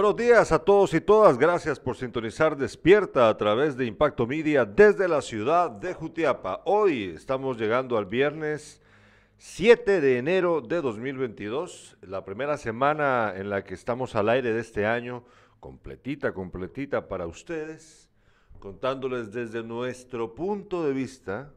[0.00, 1.36] Buenos días a todos y todas.
[1.38, 6.62] Gracias por sintonizar Despierta a través de Impacto Media desde la ciudad de Jutiapa.
[6.66, 8.80] Hoy estamos llegando al viernes
[9.38, 14.60] 7 de enero de 2022, la primera semana en la que estamos al aire de
[14.60, 15.24] este año,
[15.58, 18.08] completita, completita para ustedes,
[18.60, 21.50] contándoles desde nuestro punto de vista,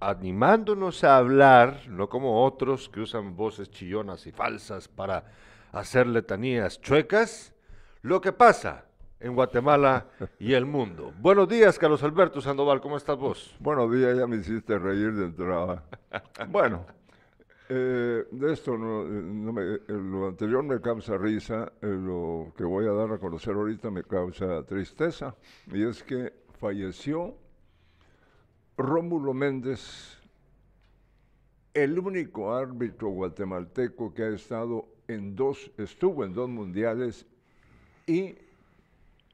[0.00, 5.32] animándonos a hablar, no como otros que usan voces chillonas y falsas para
[5.72, 7.54] hacer letanías chuecas,
[8.02, 8.84] lo que pasa
[9.20, 10.06] en Guatemala
[10.38, 11.12] y el mundo.
[11.20, 13.56] Buenos días, Carlos Alberto Sandoval, ¿cómo estás vos?
[13.58, 15.82] Buenos días, ya me hiciste reír de entrada.
[16.50, 16.84] bueno,
[17.68, 19.04] eh, de esto no,
[19.52, 23.54] me, eh, lo anterior me causa risa, eh, lo que voy a dar a conocer
[23.54, 25.34] ahorita me causa tristeza,
[25.72, 27.34] y es que falleció
[28.76, 30.18] Rómulo Méndez,
[31.72, 37.26] el único árbitro guatemalteco que ha estado en dos, estuvo en dos mundiales
[38.06, 38.34] y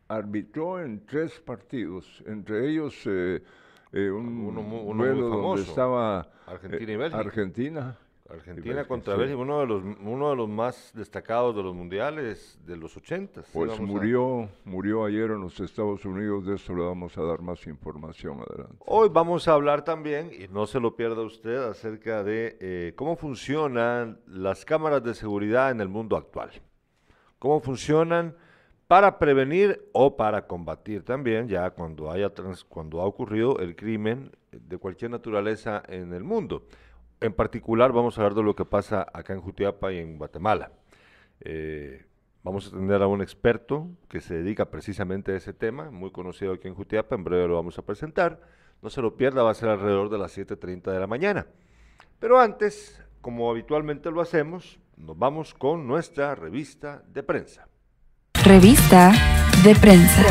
[0.09, 3.43] arbitró en tres partidos, entre ellos eh,
[3.93, 7.21] eh, un uno, donde estaba Argentina y eh, Bélgica.
[7.21, 7.99] Argentina
[8.31, 12.77] Argentina contra Bélgica, uno de los uno de los más destacados de los mundiales de
[12.77, 13.43] los 80.
[13.53, 17.67] Pues murió murió ayer en los Estados Unidos, de eso le vamos a dar más
[17.67, 18.77] información adelante.
[18.81, 23.17] Hoy vamos a hablar también, y no se lo pierda usted, acerca de eh, cómo
[23.17, 26.51] funcionan las cámaras de seguridad en el mundo actual.
[27.39, 28.35] Cómo funcionan
[28.89, 32.33] para prevenir o para combatir también, ya cuando, haya
[32.69, 36.65] cuando ha ocurrido el crimen de cualquier naturaleza en el mundo.
[37.21, 40.71] En particular vamos a hablar de lo que pasa acá en Jutiapa y en Guatemala.
[41.41, 42.05] Eh,
[42.45, 46.53] vamos a tener a un experto que se dedica precisamente a ese tema, muy conocido
[46.53, 48.41] aquí en Jutiapa, en breve lo vamos a presentar.
[48.83, 51.47] No se lo pierda, va a ser alrededor de las 7.30 de la mañana.
[52.21, 57.67] Pero antes, como habitualmente lo hacemos, nos vamos con nuestra revista de prensa.
[58.45, 59.13] Revista
[59.65, 60.23] de prensa.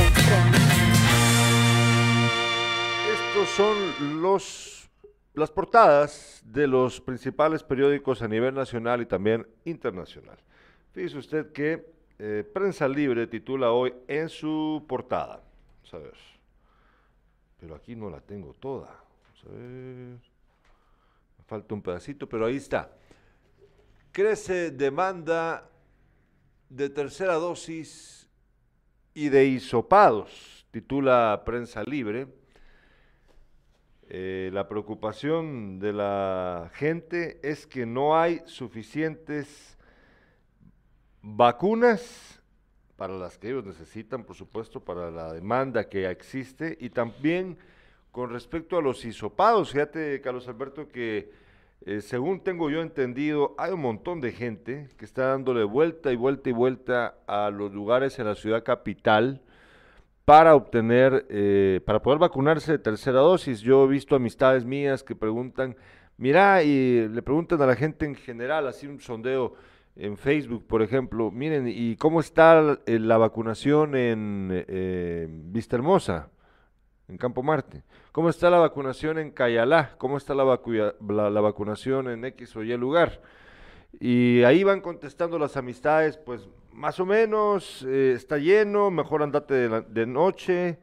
[3.12, 4.77] Estos son los
[5.38, 10.38] las portadas de los principales periódicos a nivel nacional y también internacional.
[10.94, 15.44] Fíjese usted que eh, Prensa Libre titula hoy en su portada.
[15.76, 16.18] Vamos a ver.
[17.60, 18.88] Pero aquí no la tengo toda.
[18.88, 20.18] Vamos a ver.
[21.46, 22.92] Falta un pedacito, pero ahí está.
[24.12, 25.70] Crece demanda
[26.68, 28.28] de tercera dosis
[29.14, 32.28] y de hisopados, titula Prensa Libre.
[34.10, 39.78] Eh, la preocupación de la gente es que no hay suficientes
[41.22, 42.42] vacunas
[42.96, 47.58] para las que ellos necesitan, por supuesto, para la demanda que existe y también
[48.12, 49.72] con respecto a los hisopados.
[49.72, 51.30] Fíjate, Carlos Alberto, que
[51.86, 56.16] eh, según tengo yo entendido, hay un montón de gente que está dándole vuelta y
[56.16, 59.42] vuelta y vuelta a los lugares en la ciudad capital
[60.28, 63.62] para obtener, eh, para poder vacunarse de tercera dosis.
[63.62, 65.78] Yo he visto amistades mías que preguntan,
[66.18, 69.54] mira, y le preguntan a la gente en general, así un sondeo
[69.96, 76.28] en Facebook, por ejemplo, miren, ¿y cómo está eh, la vacunación en eh, Vista Hermosa,
[77.08, 77.84] en Campo Marte?
[78.12, 79.96] ¿Cómo está la vacunación en Cayalá?
[79.98, 83.22] ¿Cómo está la, la vacunación en X o Y lugar?
[84.00, 89.68] Y ahí van contestando las amistades, pues más o menos eh, está lleno, mejor andate
[89.70, 90.78] de, noche,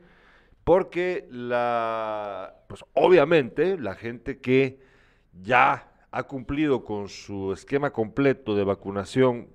[0.65, 4.81] porque la, pues obviamente la gente que
[5.43, 9.49] ya ha cumplido con su esquema completo de vacunación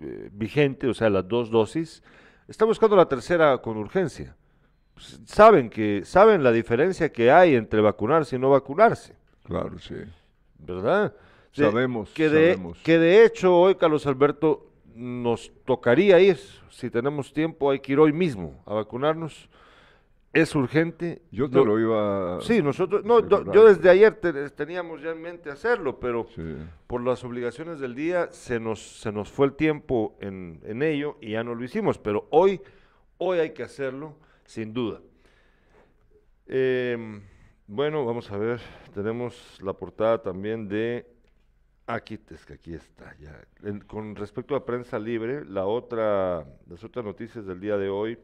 [0.00, 2.02] eh, vigente, o sea, las dos dosis,
[2.48, 4.36] está buscando la tercera con urgencia.
[4.94, 9.14] Pues, saben que saben la diferencia que hay entre vacunarse y no vacunarse.
[9.44, 9.96] Claro, sí.
[10.58, 11.14] ¿Verdad?
[11.52, 12.78] Sabemos, que de, sabemos.
[12.82, 16.38] Que de hecho hoy, Carlos Alberto, nos tocaría ir,
[16.70, 19.48] si tenemos tiempo, hay que ir hoy mismo a vacunarnos.
[20.32, 21.22] Es urgente.
[21.32, 24.14] Yo te lo, iba Sí, nosotros, no, yo desde ayer
[24.54, 26.26] teníamos ya en mente hacerlo, pero
[26.86, 31.16] por las obligaciones del día se nos, se nos fue el tiempo en, en ello
[31.20, 32.60] y ya no lo hicimos, pero hoy,
[33.18, 34.14] hoy hay que hacerlo,
[34.44, 35.00] sin duda.
[36.46, 37.22] Em,
[37.66, 38.60] bueno, vamos a ver,
[38.92, 41.06] tenemos la portada también de
[41.92, 43.42] Aquí, es que aquí está ya.
[43.88, 48.16] con respecto a prensa libre, la otra, las otras noticias del día de hoy.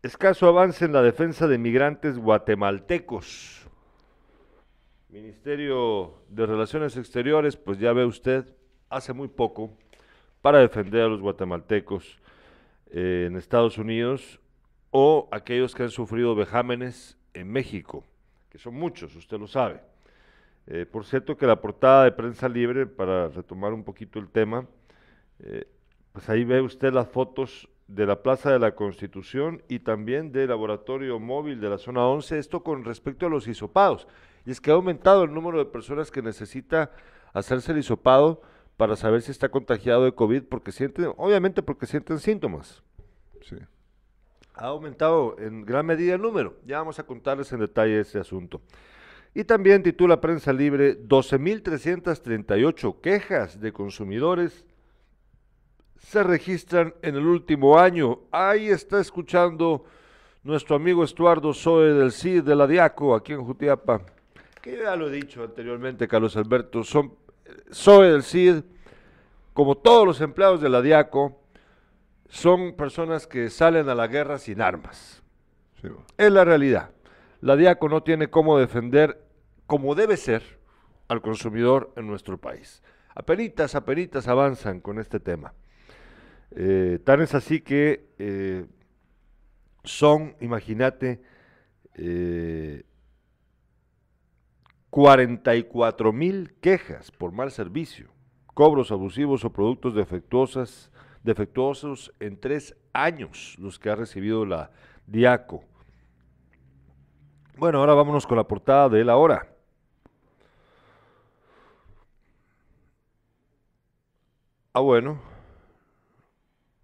[0.00, 3.66] Escaso avance en la defensa de migrantes guatemaltecos.
[5.08, 8.54] Ministerio de Relaciones Exteriores, pues ya ve usted,
[8.88, 9.76] hace muy poco
[10.42, 12.20] para defender a los guatemaltecos
[12.92, 14.38] eh, en Estados Unidos
[14.92, 18.04] o aquellos que han sufrido vejámenes en México,
[18.48, 19.80] que son muchos, usted lo sabe.
[20.66, 24.66] Eh, por cierto que la portada de Prensa Libre, para retomar un poquito el tema,
[25.40, 25.66] eh,
[26.12, 30.48] Pues ahí ve usted las fotos de la Plaza de la Constitución y también del
[30.48, 34.06] laboratorio móvil de la zona 11, esto con respecto a los hisopados.
[34.46, 36.92] Y es que ha aumentado el número de personas que necesita
[37.32, 38.42] hacerse el hisopado
[38.76, 42.82] para saber si está contagiado de COVID, porque sienten, obviamente porque sienten síntomas.
[43.42, 43.56] Sí.
[44.54, 46.56] Ha aumentado en gran medida el número.
[46.64, 48.60] Ya vamos a contarles en detalle ese asunto.
[49.34, 54.64] Y también titula Prensa Libre 12.338 quejas de consumidores
[55.98, 58.20] se registran en el último año.
[58.30, 59.84] Ahí está escuchando
[60.44, 64.02] nuestro amigo Estuardo Zoe del CID de la Diaco, aquí en Jutiapa,
[64.60, 67.14] que ya lo he dicho anteriormente, Carlos Alberto, son
[67.72, 68.62] Zoe del CID,
[69.52, 71.40] como todos los empleados de la Diaco,
[72.28, 75.22] son personas que salen a la guerra sin armas.
[75.80, 75.88] sí.
[76.16, 76.90] Es la realidad.
[77.40, 79.23] La Diaco no tiene cómo defender
[79.66, 80.42] como debe ser
[81.08, 82.82] al consumidor en nuestro país.
[83.14, 85.54] Apenitas, apenitas avanzan con este tema.
[86.56, 88.66] Eh, tan es así que eh,
[89.82, 91.22] son, imagínate,
[91.94, 92.84] eh,
[94.90, 98.10] 44 mil quejas por mal servicio,
[98.46, 100.92] cobros abusivos o productos defectuosas,
[101.24, 104.70] defectuosos en tres años los que ha recibido la
[105.06, 105.64] Diaco.
[107.56, 109.53] Bueno, ahora vámonos con la portada de la hora.
[114.76, 115.20] Ah, bueno.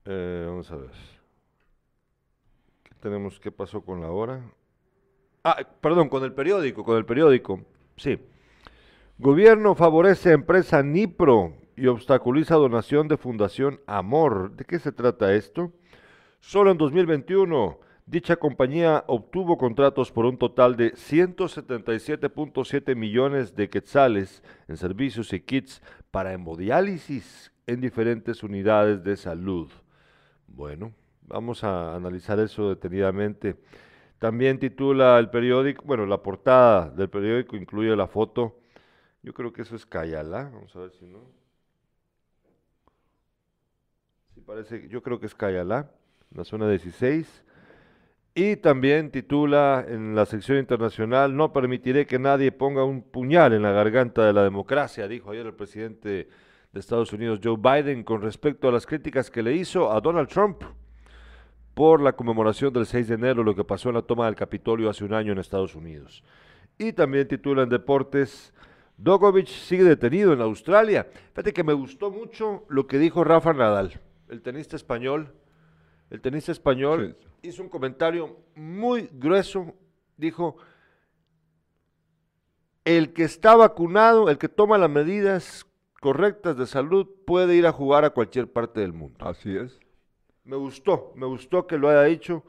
[0.04, 0.92] Eh, vamos a ver.
[2.84, 3.40] ¿Qué tenemos?
[3.40, 4.48] ¿Qué pasó con la hora?
[5.42, 7.62] Ah, perdón, con el periódico, con el periódico.
[7.96, 8.20] Sí.
[9.18, 14.52] Gobierno favorece a empresa Nipro y obstaculiza donación de Fundación Amor.
[14.52, 15.72] ¿De qué se trata esto?
[16.38, 17.76] Solo en 2021,
[18.06, 25.40] dicha compañía obtuvo contratos por un total de 177.7 millones de quetzales en servicios y
[25.40, 25.82] kits
[26.12, 29.70] para hemodiálisis en diferentes unidades de salud.
[30.48, 33.56] Bueno, vamos a analizar eso detenidamente.
[34.18, 38.58] También titula el periódico, bueno, la portada del periódico incluye la foto.
[39.22, 40.50] Yo creo que eso es Cayala.
[40.52, 41.20] Vamos a ver si no.
[44.34, 45.92] Sí, parece, yo creo que es Cayala,
[46.34, 47.44] la zona 16.
[48.34, 53.62] Y también titula en la sección internacional, no permitiré que nadie ponga un puñal en
[53.62, 56.28] la garganta de la democracia, dijo ayer el presidente
[56.72, 60.28] de Estados Unidos, Joe Biden, con respecto a las críticas que le hizo a Donald
[60.28, 60.62] Trump
[61.74, 64.90] por la conmemoración del 6 de enero, lo que pasó en la toma del Capitolio
[64.90, 66.22] hace un año en Estados Unidos.
[66.78, 68.52] Y también titula en Deportes,
[68.96, 71.08] Dogovic sigue detenido en Australia.
[71.30, 75.34] Fíjate que me gustó mucho lo que dijo Rafa Nadal, el tenista español.
[76.10, 79.74] El tenista español hizo un comentario muy grueso.
[80.16, 80.56] Dijo,
[82.84, 85.66] el que está vacunado, el que toma las medidas
[86.00, 89.24] correctas de salud, puede ir a jugar a cualquier parte del mundo.
[89.24, 89.78] Así es.
[90.44, 92.42] Me gustó, me gustó que lo haya dicho.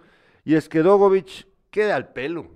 [0.43, 2.47] Y es que Dogovic queda al pelo.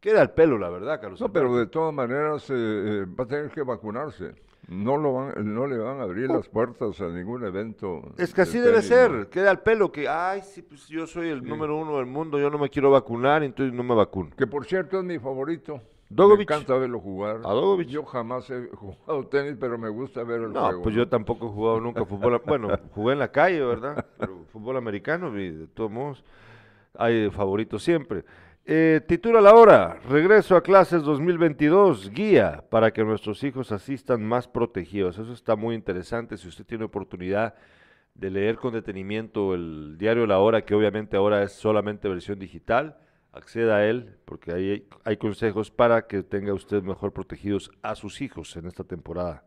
[0.00, 1.20] Queda al pelo, la verdad, Carlos.
[1.20, 4.34] No, pero de todas maneras eh, eh, va a tener que vacunarse.
[4.68, 8.02] No, lo van, no le van a abrir las puertas a ningún evento.
[8.18, 9.28] Es que así de debe ser.
[9.30, 12.50] Queda al pelo que, ay, sí, pues yo soy el número uno del mundo, yo
[12.50, 14.30] no me quiero vacunar, entonces no me vacuno.
[14.36, 15.80] Que por cierto es mi favorito.
[16.10, 16.48] Dogovic.
[16.50, 17.36] Me encanta verlo jugar.
[17.44, 17.88] A Dogovic.
[17.88, 20.82] Yo jamás he jugado tenis, pero me gusta ver el No, juego.
[20.82, 22.40] pues yo tampoco he jugado nunca fútbol.
[22.46, 24.06] Bueno, jugué en la calle, ¿verdad?
[24.18, 26.24] Pero fútbol americano, de todos modos,
[26.94, 28.24] hay favoritos siempre.
[28.70, 34.46] Eh, titula la hora, regreso a clases 2022, guía para que nuestros hijos asistan más
[34.46, 35.18] protegidos.
[35.18, 36.36] Eso está muy interesante.
[36.36, 37.54] Si usted tiene oportunidad
[38.14, 42.98] de leer con detenimiento el diario La Hora, que obviamente ahora es solamente versión digital,
[43.38, 47.94] acceda a él, porque ahí hay, hay consejos para que tenga usted mejor protegidos a
[47.94, 49.44] sus hijos en esta temporada.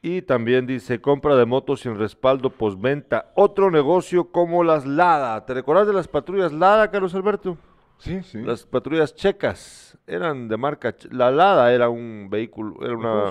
[0.00, 3.32] Y también dice, compra de motos sin respaldo postventa.
[3.34, 5.46] Otro negocio como las LADA.
[5.46, 7.56] ¿Te recuerdas de las patrullas LADA, Carlos Alberto?
[7.98, 8.42] Sí, sí.
[8.42, 10.94] Las patrullas checas eran de marca...
[11.10, 12.84] La LADA era un vehículo...
[12.84, 13.30] Era una...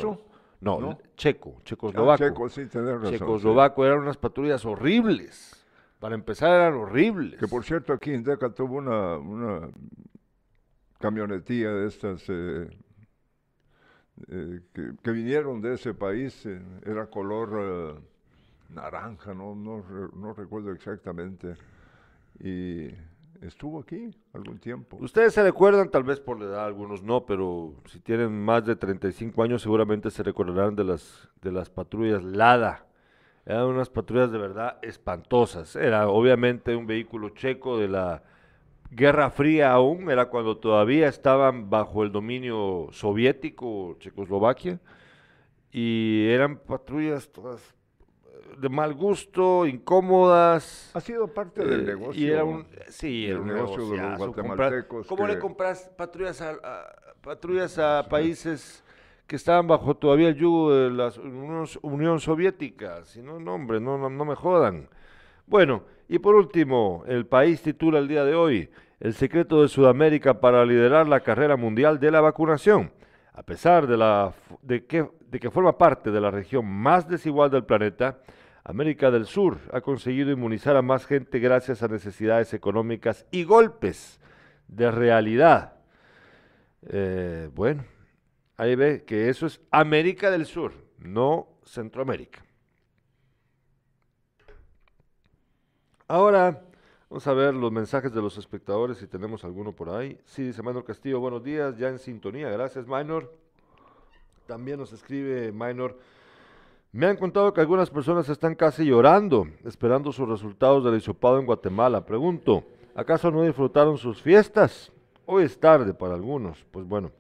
[0.62, 0.98] No, ¿No?
[1.18, 2.24] checo, Ah, checoslovaco.
[2.24, 2.80] Checo, sí, sí.
[3.10, 3.86] checoslovaco.
[3.86, 5.63] Eran unas patrullas horribles.
[6.04, 7.40] Para empezar eran horribles.
[7.40, 9.70] Que por cierto, aquí en Deca tuvo una, una
[11.00, 12.68] camionetilla de estas eh,
[14.28, 16.46] eh, que, que vinieron de ese país.
[16.46, 18.02] eh, era color
[18.68, 19.82] naranja, no, no,
[20.14, 21.54] no recuerdo exactamente.
[22.38, 22.90] Y
[23.40, 24.98] estuvo aquí algún tiempo.
[25.00, 28.76] Ustedes se recuerdan, tal vez por la edad, algunos no, pero si tienen más de
[28.76, 32.88] 35 años seguramente se recordarán de las, de las patrullas LADA.
[33.46, 35.76] Eran unas patrullas de verdad espantosas.
[35.76, 38.24] Era obviamente un vehículo checo de la
[38.92, 44.80] Guerra Fría aún, era cuando todavía estaban bajo el dominio soviético, Checoslovaquia,
[45.72, 47.74] y eran patrullas todas
[48.60, 50.92] de mal gusto, incómodas.
[50.94, 52.22] Ha sido parte del Eh, negocio.
[52.24, 56.96] Y era un, sí, un negocio de los guatemaltecos ¿Cómo le compras patrullas a, a-
[57.22, 58.83] patrullas a países
[59.28, 61.12] que estaban bajo todavía el yugo de la
[61.82, 63.04] Unión, Soviética?
[63.06, 64.90] Si no, no, hombre, no, no, no me jodan.
[65.46, 70.40] Bueno, y por último, el país titula el día de hoy, el secreto de Sudamérica
[70.40, 72.92] para liderar la carrera mundial de la vacunación.
[73.34, 77.50] A pesar de, la, de, que, de que forma parte de la región más desigual
[77.50, 78.20] del planeta,
[78.64, 84.22] América del Sur ha conseguido inmunizar a más gente gracias a necesidades económicas y golpes
[84.68, 85.74] de realidad.
[86.88, 87.84] Eh, bueno,
[88.58, 92.44] ahí ve que eso es América del Sur, no Centroamérica.
[96.08, 96.64] Ahora
[97.10, 100.20] vamos a ver los mensajes de los espectadores si tenemos alguno por ahí.
[100.26, 102.50] Sí, dice Maynor Castillo, buenos días, ya en sintonía.
[102.50, 103.34] Gracias, Maynor.
[104.46, 105.98] También nos escribe Maynor.
[106.92, 111.46] Me han contado que algunas personas están casi llorando, esperando sus resultados del hisopado en
[111.46, 112.06] Guatemala.
[112.06, 114.92] Pregunto, ¿acaso no disfrutaron sus fiestas?
[115.26, 116.64] Hoy es tarde para algunos.
[116.70, 117.12] Pues bueno,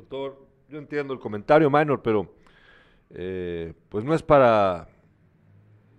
[0.00, 2.32] doctor, yo entiendo el comentario, Minor, pero
[3.10, 4.88] eh, pues no es para,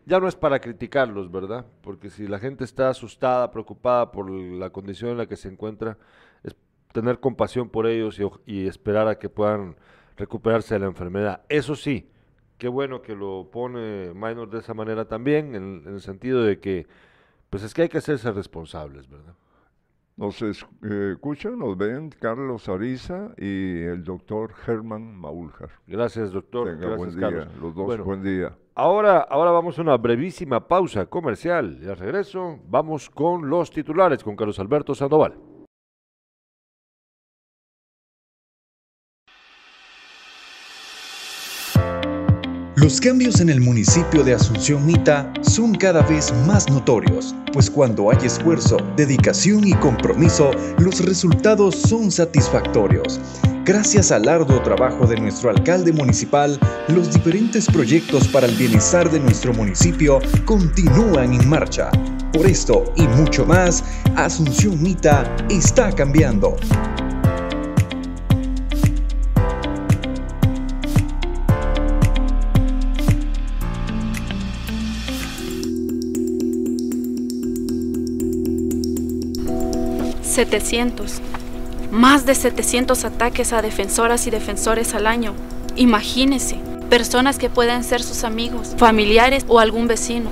[0.05, 1.65] ya no es para criticarlos, ¿verdad?
[1.81, 5.97] Porque si la gente está asustada, preocupada por la condición en la que se encuentra,
[6.43, 6.55] es
[6.93, 9.75] tener compasión por ellos y, esperar a que puedan
[10.17, 11.43] recuperarse de la enfermedad.
[11.47, 12.09] Eso sí,
[12.57, 16.59] qué bueno que lo pone Minor de esa manera también, en, en el sentido de
[16.59, 16.87] que,
[17.49, 19.35] pues es que hay que hacerse responsables, ¿verdad?
[20.17, 20.51] Nos eh,
[21.13, 25.69] escuchan, nos ven Carlos Ariza y el doctor Germán Maúljar.
[25.87, 26.67] Gracias, doctor.
[26.67, 27.61] Tenga Gracias, buen día, Carlos.
[27.61, 28.55] los dos Bueno, buen día.
[28.75, 34.23] Ahora, ahora vamos a una brevísima pausa comercial y al regreso vamos con los titulares
[34.23, 35.50] con Carlos Alberto Sandoval.
[42.81, 48.09] Los cambios en el municipio de Asunción Mita son cada vez más notorios, pues cuando
[48.09, 53.19] hay esfuerzo, dedicación y compromiso, los resultados son satisfactorios.
[53.65, 59.19] Gracias al arduo trabajo de nuestro alcalde municipal, los diferentes proyectos para el bienestar de
[59.19, 61.91] nuestro municipio continúan en marcha.
[62.33, 63.83] Por esto y mucho más,
[64.15, 66.57] Asunción Mita está cambiando.
[80.31, 81.19] ¡700!
[81.91, 85.33] Más de 700 ataques a defensoras y defensores al año.
[85.75, 86.57] Imagínese,
[86.89, 90.29] personas que pueden ser sus amigos, familiares o algún vecino.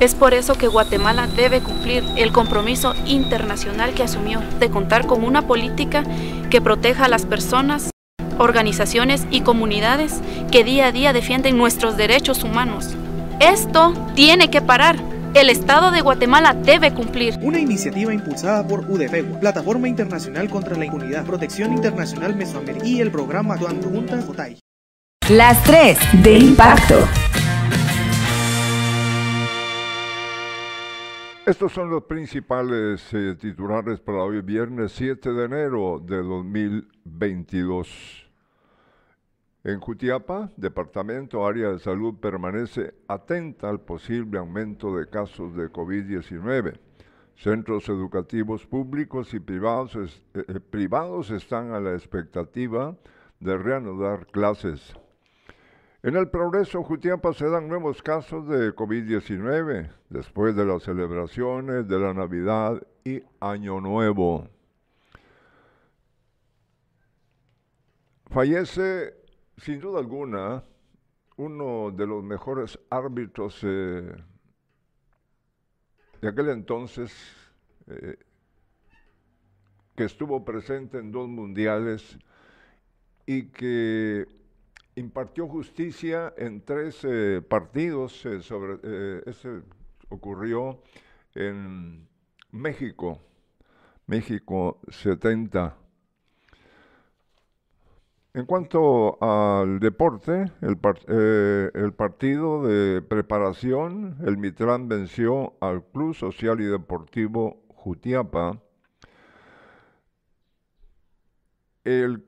[0.00, 5.24] Es por eso que Guatemala debe cumplir el compromiso internacional que asumió de contar con
[5.24, 6.04] una política
[6.48, 7.90] que proteja a las personas,
[8.38, 10.20] organizaciones y comunidades
[10.50, 12.96] que día a día defienden nuestros derechos humanos.
[13.40, 15.13] Esto tiene que parar.
[15.34, 17.34] El Estado de Guatemala debe cumplir.
[17.42, 23.10] Una iniciativa impulsada por UDFEGO, Plataforma Internacional contra la Impunidad, Protección Internacional Mesoamericana y el
[23.10, 24.60] programa Actuando Juntas JOTAI.
[25.30, 27.08] Las 3 de impacto.
[31.44, 38.23] Estos son los principales eh, titulares para hoy, viernes 7 de enero de 2022.
[39.64, 46.78] En Jutiapa, Departamento Área de Salud permanece atenta al posible aumento de casos de COVID-19.
[47.34, 52.94] Centros educativos públicos y eh, eh, privados están a la expectativa
[53.40, 54.94] de reanudar clases.
[56.02, 61.98] En el progreso Jutiapa se dan nuevos casos de COVID-19 después de las celebraciones de
[61.98, 64.46] la Navidad y Año Nuevo.
[68.30, 69.23] Fallece,
[69.56, 70.62] sin duda alguna,
[71.36, 74.14] uno de los mejores árbitros eh,
[76.20, 77.12] de aquel entonces,
[77.86, 78.16] eh,
[79.94, 82.18] que estuvo presente en dos mundiales
[83.26, 84.26] y que
[84.96, 88.24] impartió justicia en tres eh, partidos.
[88.24, 89.62] eh, sobre, ese
[90.08, 90.82] ocurrió
[91.34, 92.08] en
[92.52, 93.20] México,
[94.06, 95.83] México 70.
[98.36, 106.60] En cuanto al deporte, eh, el partido de preparación, el Mitrán venció al Club Social
[106.60, 108.58] y Deportivo Jutiapa.
[111.84, 112.24] El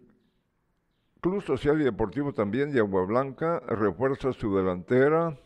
[1.20, 5.36] Club Social y Deportivo también de Agua Blanca refuerza su delantera.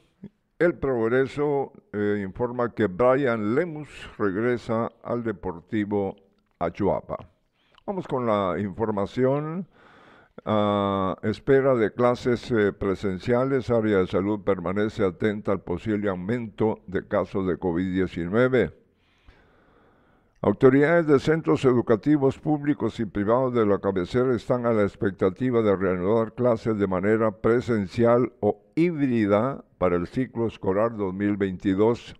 [0.58, 3.88] El Progreso eh, informa que Brian Lemus
[4.18, 6.16] regresa al Deportivo
[6.58, 7.16] Achuapa.
[7.86, 9.66] Vamos con la información
[10.44, 17.06] a espera de clases eh, presenciales, área de salud permanece atenta al posible aumento de
[17.06, 18.72] casos de COVID-19.
[20.42, 25.76] Autoridades de centros educativos públicos y privados de la cabecera están a la expectativa de
[25.76, 32.16] reanudar clases de manera presencial o híbrida para el ciclo escolar 2022.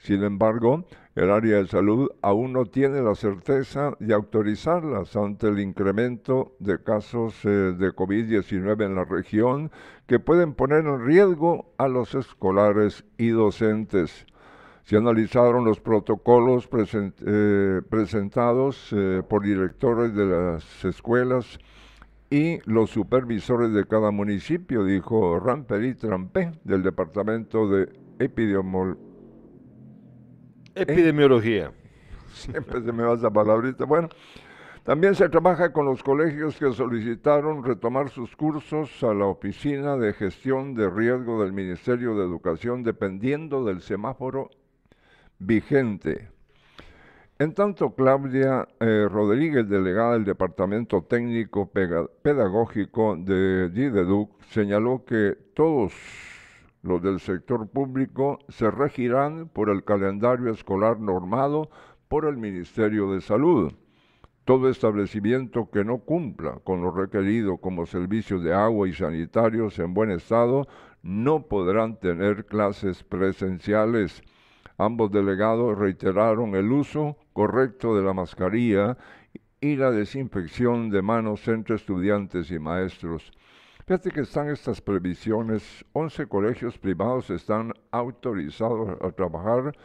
[0.00, 5.60] Sin embargo, el área de salud aún no tiene la certeza de autorizarlas ante el
[5.60, 9.70] incremento de casos eh, de COVID-19 en la región
[10.06, 14.24] que pueden poner en riesgo a los escolares y docentes.
[14.84, 21.58] Se analizaron los protocolos eh, presentados eh, por directores de las escuelas
[22.30, 29.09] y los supervisores de cada municipio, dijo Ramperi Trampé del Departamento de Epidemiología
[30.74, 31.72] Epidemiología.
[32.32, 33.84] Siempre se me va esa palabrita.
[33.84, 34.08] Bueno,
[34.84, 40.12] también se trabaja con los colegios que solicitaron retomar sus cursos a la Oficina de
[40.12, 44.50] Gestión de Riesgo del Ministerio de Educación dependiendo del semáforo
[45.38, 46.28] vigente.
[47.38, 55.92] En tanto, Claudia eh, Rodríguez, delegada del Departamento Técnico Pedagógico de DIDEDUC, señaló que todos
[56.82, 61.70] los del sector público se regirán por el calendario escolar normado
[62.08, 63.72] por el Ministerio de Salud.
[64.44, 69.94] Todo establecimiento que no cumpla con lo requerido como servicios de agua y sanitarios en
[69.94, 70.66] buen estado
[71.02, 74.22] no podrán tener clases presenciales.
[74.78, 78.96] Ambos delegados reiteraron el uso correcto de la mascarilla
[79.60, 83.30] y la desinfección de manos entre estudiantes y maestros.
[83.90, 85.84] Fíjate que están estas previsiones.
[85.94, 89.76] 11 colegios privados están autorizados a trabajar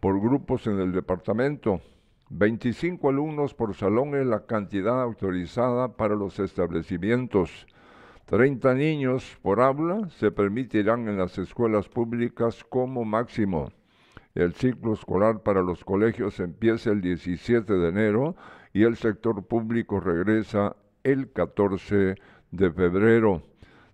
[0.00, 1.82] por grupos en el departamento.
[2.30, 7.66] 25 alumnos por salón es la cantidad autorizada para los establecimientos.
[8.24, 13.72] 30 niños por aula se permitirán en las escuelas públicas como máximo.
[14.34, 18.36] El ciclo escolar para los colegios empieza el 17 de enero
[18.72, 22.16] y el sector público regresa el 14 de
[22.56, 23.42] de febrero.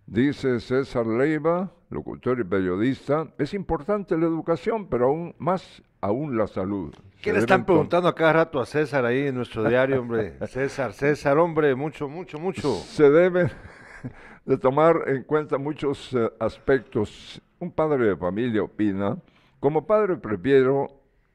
[0.06, 6.46] Dice César Leiva, locutor y periodista, es importante la educación, pero aún más aún la
[6.46, 6.94] salud.
[7.22, 10.36] ¿Qué le están preguntando a cada rato a César ahí en nuestro diario, hombre?
[10.48, 12.74] César, César, hombre, mucho, mucho, mucho.
[12.74, 13.50] Se deben
[14.44, 17.40] de tomar en cuenta muchos eh, aspectos.
[17.58, 19.18] Un padre de familia opina,
[19.60, 20.88] como padre prefiero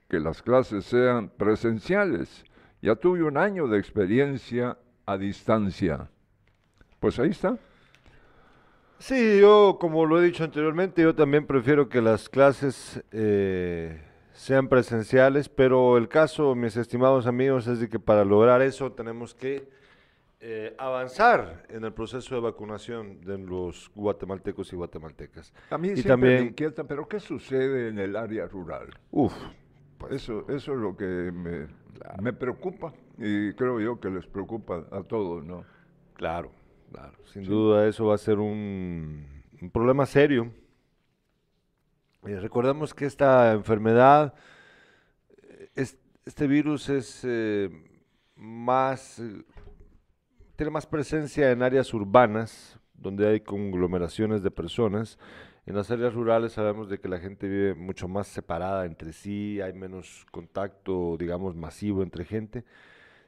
[0.09, 2.43] que las clases sean presenciales.
[2.81, 6.09] Ya tuve un año de experiencia a distancia.
[6.99, 7.57] Pues ahí está.
[8.97, 14.01] Sí, yo, como lo he dicho anteriormente, yo también prefiero que las clases eh,
[14.33, 19.35] sean presenciales, pero el caso, mis estimados amigos, es de que para lograr eso tenemos
[19.35, 19.69] que
[20.39, 25.53] eh, avanzar en el proceso de vacunación de los guatemaltecos y guatemaltecas.
[25.69, 28.89] A mí y también, me inquieta, pero ¿qué sucede en el área rural?
[29.11, 29.33] Uf,
[29.97, 31.67] pues, eso, eso es lo que me,
[32.21, 35.63] me preocupa y creo yo que les preocupa a todos, ¿no?
[36.15, 36.51] Claro.
[36.91, 39.25] Claro, sin duda eso va a ser un,
[39.73, 40.51] problema serio.
[42.25, 44.33] Eh, recordemos que esta enfermedad,
[45.75, 45.85] eh,
[46.25, 47.69] este virus es eh,
[48.35, 49.21] más,
[50.55, 55.19] tiene más presencia en áreas urbanas, donde hay conglomeraciones de personas.
[55.65, 59.59] En las áreas rurales sabemos de que la gente vive mucho más separada entre sí,
[59.61, 62.63] hay menos contacto, digamos, masivo entre gente.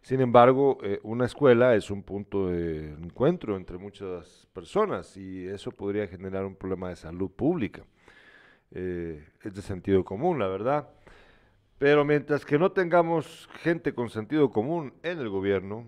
[0.07, 5.69] Sin embargo, eh, una escuela es un punto de encuentro entre muchas personas y eso
[5.69, 7.83] podría generar un problema de salud pública.
[8.71, 10.87] Eh, es de sentido común, la verdad.
[11.77, 15.83] Pero mientras que no tengamos gente con sentido común en el gobierno,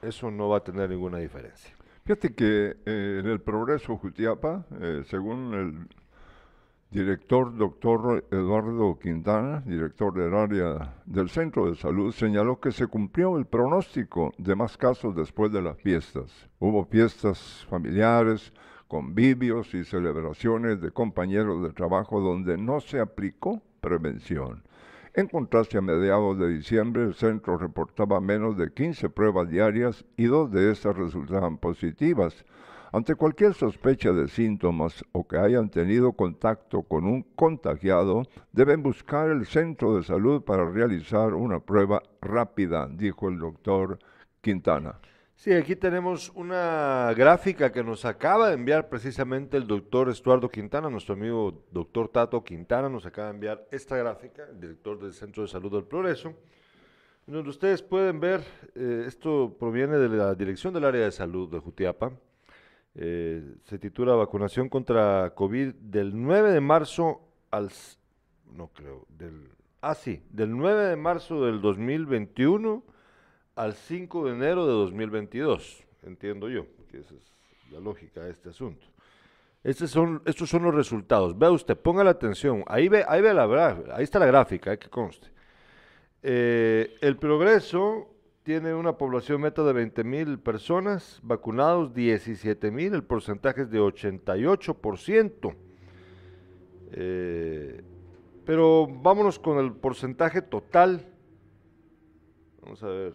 [0.00, 1.76] eso no va a tener ninguna diferencia.
[2.06, 4.64] Fíjate que eh, en el progreso Jutiapa,
[5.10, 5.97] según el
[6.90, 13.36] director doctor Eduardo Quintana, director del área del Centro de Salud, señaló que se cumplió
[13.36, 16.48] el pronóstico de más casos después de las fiestas.
[16.58, 18.52] Hubo fiestas familiares,
[18.88, 24.62] convivios y celebraciones de compañeros de trabajo donde no se aplicó prevención.
[25.14, 30.24] En contraste, a mediados de diciembre, el centro reportaba menos de 15 pruebas diarias y
[30.24, 32.44] dos de esas resultaban positivas
[32.92, 38.22] ante cualquier sospecha de síntomas o que hayan tenido contacto con un contagiado,
[38.52, 43.98] deben buscar el centro de salud para realizar una prueba rápida, dijo el doctor
[44.40, 44.98] Quintana.
[45.34, 50.90] Sí, aquí tenemos una gráfica que nos acaba de enviar precisamente el doctor Estuardo Quintana,
[50.90, 55.44] nuestro amigo doctor Tato Quintana, nos acaba de enviar esta gráfica, el director del Centro
[55.44, 56.34] de Salud del Progreso,
[57.26, 58.40] Donde ustedes pueden ver,
[58.74, 62.10] eh, esto proviene de la Dirección del Área de Salud de Jutiapa.
[63.00, 67.20] Eh, se titula Vacunación contra COVID del 9 de marzo
[67.52, 67.70] al...
[68.52, 69.48] No creo, del...
[69.80, 72.82] Ah, sí, del 9 de marzo del 2021
[73.54, 77.32] al 5 de enero de 2022, entiendo yo, que esa es
[77.70, 78.84] la lógica de este asunto.
[79.62, 81.38] Estos son, estos son los resultados.
[81.38, 82.64] Vea usted, ponga la atención.
[82.66, 85.28] Ahí ve, ahí ve la ahí está la gráfica, eh, que conste.
[86.20, 88.08] Eh, el progreso
[88.48, 93.78] tiene una población meta de 20 mil personas, vacunados 17 mil, el porcentaje es de
[93.78, 95.54] 88%.
[96.92, 97.82] Eh,
[98.46, 101.12] pero vámonos con el porcentaje total.
[102.62, 103.14] Vamos a ver.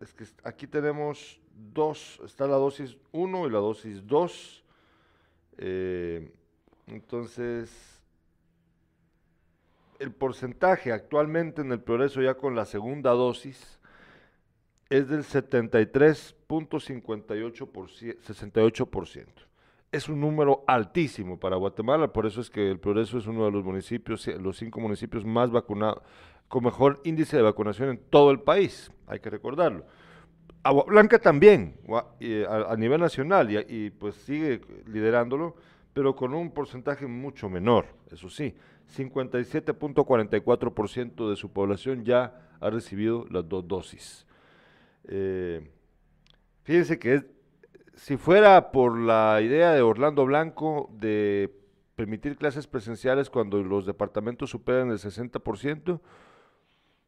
[0.00, 4.64] Es que aquí tenemos dos, está la dosis 1 y la dosis 2.
[5.58, 6.32] Eh,
[6.86, 8.00] entonces,
[9.98, 13.79] el porcentaje actualmente en el progreso ya con la segunda dosis
[14.90, 19.26] es del 73.58%, 68%.
[19.92, 23.52] Es un número altísimo para Guatemala, por eso es que el Progreso es uno de
[23.52, 26.02] los municipios, eh, los cinco municipios más vacunados,
[26.48, 29.84] con mejor índice de vacunación en todo el país, hay que recordarlo.
[30.62, 31.80] Agua Blanca también,
[32.48, 35.56] a nivel nacional, y, y, pues sigue liderándolo,
[35.94, 38.54] pero con un porcentaje mucho menor, eso sí,
[38.94, 44.26] 57.44% de su población ya ha recibido las dos dosis.
[45.08, 45.70] Eh,
[46.62, 47.24] fíjense que
[47.94, 51.54] si fuera por la idea de Orlando Blanco de
[51.96, 56.00] permitir clases presenciales cuando los departamentos superan el 60%,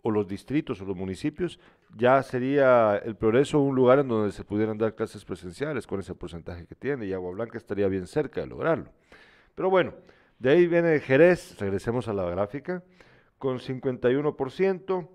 [0.03, 1.59] o los distritos o los municipios,
[1.97, 6.15] ya sería el progreso un lugar en donde se pudieran dar clases presenciales con ese
[6.15, 8.91] porcentaje que tiene, y Agua Blanca estaría bien cerca de lograrlo.
[9.55, 9.95] Pero bueno,
[10.39, 12.83] de ahí viene Jerez, regresemos a la gráfica,
[13.39, 15.09] con 51%,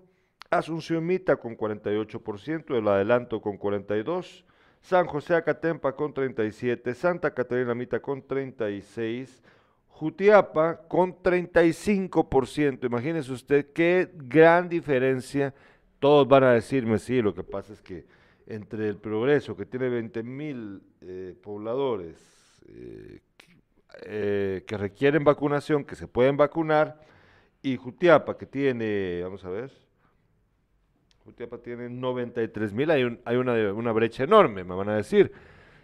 [0.50, 4.44] Asunción Mita con 48%, el adelanto con 42%,
[4.80, 9.42] San José Acatempa con 37%, Santa Catarina Mita con 36%,
[9.88, 12.86] Jutiapa con 35%.
[12.86, 15.52] Imagínese usted qué gran diferencia.
[15.98, 18.06] Todos van a decirme, sí, lo que pasa es que
[18.46, 23.20] entre el progreso, que tiene 20 mil eh, pobladores eh,
[24.04, 27.00] eh, que requieren vacunación, que se pueden vacunar,
[27.60, 29.72] y Jutiapa, que tiene, vamos a ver,
[31.28, 35.30] Jutiapa tiene 93 mil, hay, un- hay una, una brecha enorme, me van a decir.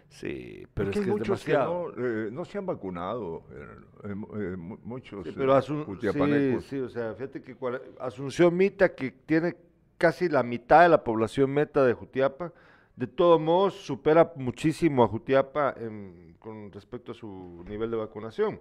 [0.09, 1.93] Sí, pero es que es muchos demasiado.
[1.93, 4.27] que no, eh, no se han vacunado, eh, eh, mu-
[4.57, 6.63] mu- muchos Sí, pero Asun- sí, jutiapanecos.
[6.65, 7.55] sí, o sea, fíjate que
[7.99, 9.55] Asunción Mita, que tiene
[9.99, 12.51] casi la mitad de la población meta de Jutiapa,
[12.95, 18.59] de todos modos supera muchísimo a Jutiapa en- con respecto a su nivel de vacunación.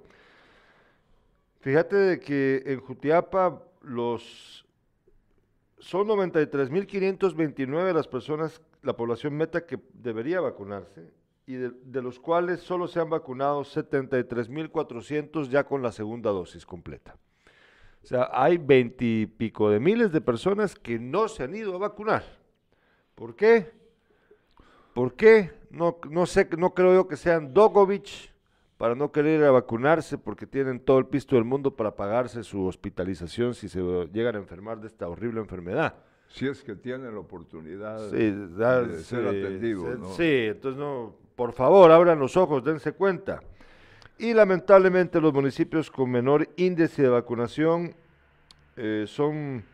[1.60, 4.63] Fíjate de que en Jutiapa los
[5.78, 11.12] son 93.529 las personas, la población meta que debería vacunarse,
[11.46, 17.16] y de, los cuales solo se han vacunado 73.400 ya con la segunda dosis completa.
[18.02, 22.24] O sea, hay veintipico de miles de personas que no se han ido a vacunar.
[23.14, 23.72] ¿Por qué?
[24.94, 25.52] ¿Por qué?
[25.70, 28.33] No, no sé, no creo yo que sean Dogovich
[28.76, 32.42] para no querer ir a vacunarse porque tienen todo el pisto del mundo para pagarse
[32.42, 33.80] su hospitalización si se
[34.12, 35.94] llegan a enfermar de esta horrible enfermedad.
[36.28, 40.16] Si es que tienen la oportunidad Sí, de, ser sí, atendidos.
[40.16, 43.40] Sí, entonces no, por favor, abran los ojos, dense cuenta.
[44.18, 47.94] Y lamentablemente los municipios con menor índice de vacunación
[48.76, 49.64] eh, son,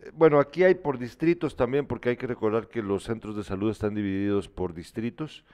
[0.00, 3.44] eh, bueno, aquí hay por distritos también, porque hay que recordar que los centros de
[3.44, 5.44] salud están divididos por distritos,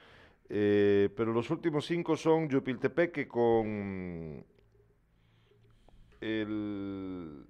[0.49, 4.43] eh, pero los últimos cinco son Yupiltepeque con
[6.21, 7.45] el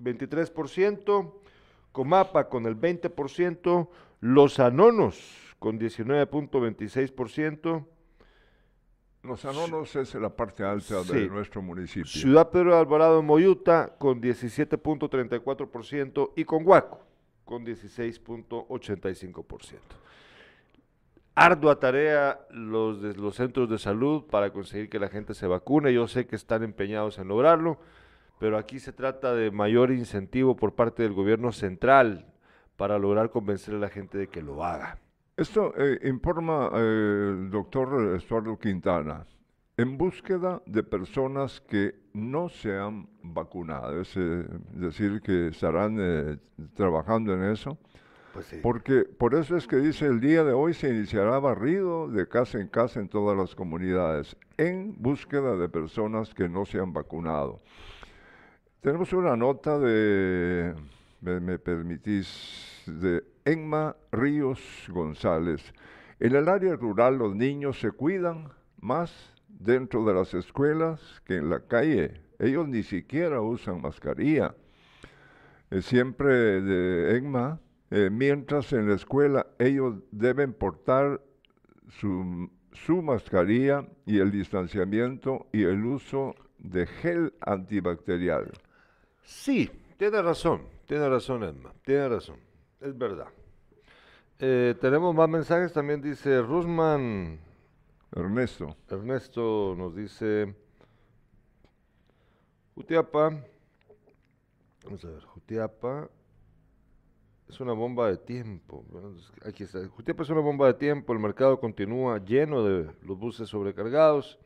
[0.00, 1.34] 23%,
[1.92, 3.88] Comapa con el 20%,
[4.20, 7.84] Los Anonos con 19.26%,
[9.22, 11.12] Los anonos es la parte alta Sí.
[11.12, 12.06] de nuestro municipio.
[12.06, 17.02] Ciudad Pedro de Alvarado Moyuta con 17.34% y con Huaco
[17.44, 19.78] con 16.85%.
[21.34, 25.92] Ardua tarea los de los centros de salud para conseguir que la gente se vacune.
[25.92, 27.78] Yo sé que están empeñados en lograrlo,
[28.38, 32.26] pero aquí se trata de mayor incentivo por parte del gobierno central
[32.76, 34.98] para lograr convencer a la gente de que lo haga.
[35.36, 39.26] Esto eh, informa eh, el doctor Estuardo Quintana.
[39.80, 46.36] En búsqueda de personas que no se han vacunado, es eh, decir, que estarán eh,
[46.74, 47.78] trabajando en eso.
[48.32, 48.54] Pues.
[48.62, 52.60] Porque por eso es que dice el día de hoy se iniciará barrido de casa
[52.60, 57.60] en casa en todas las comunidades en búsqueda de personas que no se han vacunado.
[58.80, 60.74] Tenemos una nota de
[61.20, 65.74] me, permitís, de Enma Ríos González.
[66.18, 68.48] En el área rural los niños se cuidan
[68.80, 72.20] más dentro de las escuelas que en la calle.
[72.38, 74.54] Ellos ni siquiera usan mascarilla.
[75.70, 81.20] Eh, siempre de Enma, eh, mientras en la escuela ellos deben portar
[81.88, 88.52] su, su mascarilla y el distanciamiento y el uso de gel antibacterial.
[89.24, 92.36] Sí, tiene razón, tiene razón Edma, tiene razón,
[92.80, 93.28] es verdad.
[94.38, 97.38] Eh, tenemos más mensajes, también dice Rusman
[98.14, 100.54] Ernesto, Ernesto nos dice,
[102.74, 103.30] Jutiapa,
[104.84, 106.08] vamos a ver, Jutiapa
[107.50, 108.84] es una bomba de tiempo.
[109.44, 113.48] Aquí está, Jutiapa es una bomba de tiempo, el mercado continúa lleno de los buses
[113.48, 114.38] sobrecargados,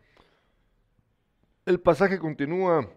[1.67, 2.88] el pasaje continúa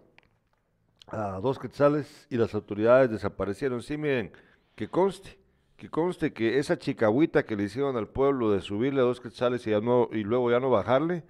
[1.07, 3.81] a dos quetzales y las autoridades desaparecieron.
[3.81, 4.31] Sí, miren,
[4.75, 5.37] que conste,
[5.75, 9.67] que conste que esa chicahuita que le hicieron al pueblo de subirle a dos quetzales
[9.67, 11.23] y, y luego ya no bajarle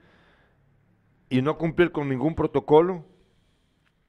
[1.30, 3.06] y no cumplir con ningún protocolo,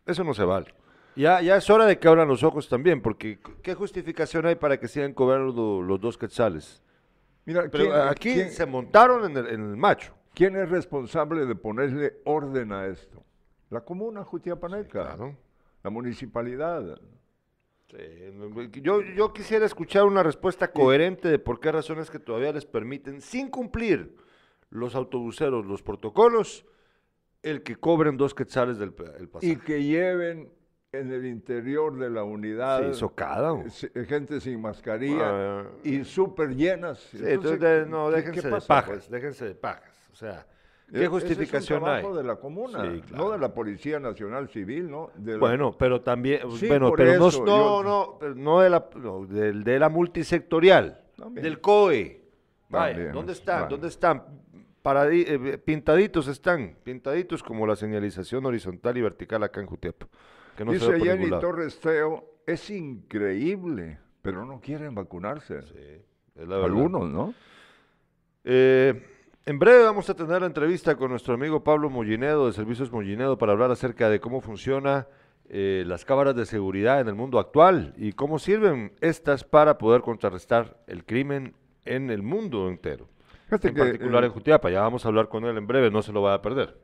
[0.05, 0.75] eso no se vale.
[1.19, 4.79] Ya, ya es hora de que abran los ojos también, porque ¿qué justificación hay para
[4.79, 6.81] que sigan cobrando los dos quetzales?
[7.45, 10.15] mira, Pero ¿quién- aquí quién- se montaron en el, en el macho.
[10.35, 13.25] ¿quién es responsable de ponerle orden a esto?
[13.71, 15.37] La comuna Jutiapaneca, Claro.
[15.83, 17.01] la municipalidad.
[17.91, 17.97] Sí,
[18.83, 23.21] Yo, yo quisiera escuchar una respuesta coherente de por qué razones que todavía les permiten,
[23.23, 24.15] sin cumplir
[24.71, 26.65] los autobuseros, los protocolos,
[27.43, 29.53] el que cobren dos quetzales del el pasaje.
[29.53, 30.53] Y que lleven
[30.93, 33.63] en el interior de la unidad socada.
[34.07, 36.99] gente sin mascarilla Ah, y súper llenas.
[37.11, 39.11] sí, entonces, de- no, ¿qué- déjense qué de pasa, pajas, pues?
[39.11, 40.09] déjense de pajas.
[40.11, 40.47] O sea,
[40.91, 42.01] ¿qué ese justificación es un hay?
[42.01, 43.31] trabajo de la comuna, Sí, no claro.
[43.33, 45.11] de la Policía Nacional Civil, ¿no?
[45.15, 48.61] De la- Bueno, pero también, Sí, bueno, pero no, eso, no, yo- no, pero no
[48.61, 51.45] de la, no, del- de la multisectorial, También.
[51.45, 52.23] del COE.
[52.71, 53.57] Vaya, También, ¿dónde están?
[53.61, 53.71] bueno.
[53.73, 54.23] ¿Dónde están?
[54.83, 60.07] Paradi- eh, pintaditos están, pintaditos como la señalización horizontal y vertical acá en Jutiapa.
[60.59, 61.31] Que no se Dice Jenny.
[61.31, 65.63] Torres Teo, es increíble, pero no quieren vacunarse.
[65.63, 66.03] Sí,
[66.35, 66.65] es la verdad.
[66.65, 67.33] Algunos, ¿no?
[68.43, 69.07] Eh,
[69.47, 73.39] en breve vamos a tener la entrevista con nuestro amigo Pablo Mollinedo de Servicios Mollinedo
[73.39, 75.07] para hablar acerca de cómo funciona
[75.49, 80.01] eh, las cámaras de seguridad en el mundo actual y cómo sirven estas para poder
[80.01, 83.07] contrarrestar el crimen en el mundo entero.
[83.45, 85.89] Fíjate En que, particular eh, en Jutiapa, ya vamos a hablar con él en breve,
[85.89, 86.77] no se lo vaya a perder.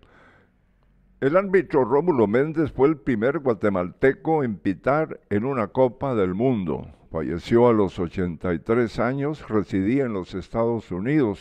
[1.24, 6.86] El árbitro Rómulo Méndez fue el primer guatemalteco en pitar en una Copa del Mundo.
[7.10, 11.40] Falleció a los 83 años, residía en los Estados Unidos.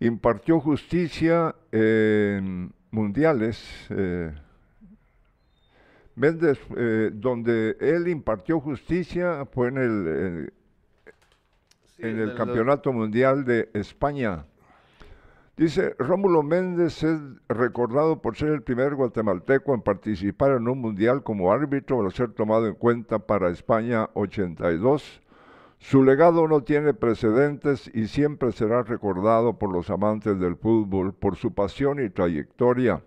[0.00, 3.86] Impartió justicia en mundiales.
[3.88, 4.34] eh,
[6.14, 10.52] Méndez, eh, donde él impartió justicia fue en el, el-
[11.96, 14.44] en el Campeonato Mundial de España.
[15.54, 21.22] Dice, Rómulo Méndez es recordado por ser el primer guatemalteco en participar en un mundial
[21.22, 25.20] como árbitro al ser tomado en cuenta para España 82.
[25.78, 31.36] Su legado no tiene precedentes y siempre será recordado por los amantes del fútbol por
[31.36, 33.02] su pasión y trayectoria.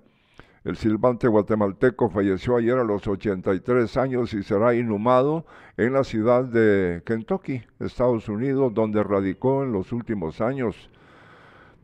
[0.63, 6.43] El silbante guatemalteco falleció ayer a los 83 años y será inhumado en la ciudad
[6.43, 10.91] de Kentucky, Estados Unidos, donde radicó en los últimos años.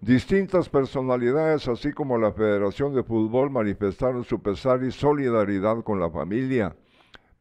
[0.01, 6.09] Distintas personalidades, así como la Federación de Fútbol, manifestaron su pesar y solidaridad con la
[6.09, 6.75] familia.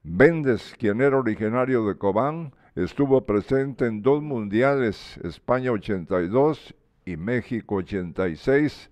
[0.02, 6.74] Méndez, quien era originario de Cobán, estuvo presente en dos mundiales, España 82
[7.06, 8.90] y México 86.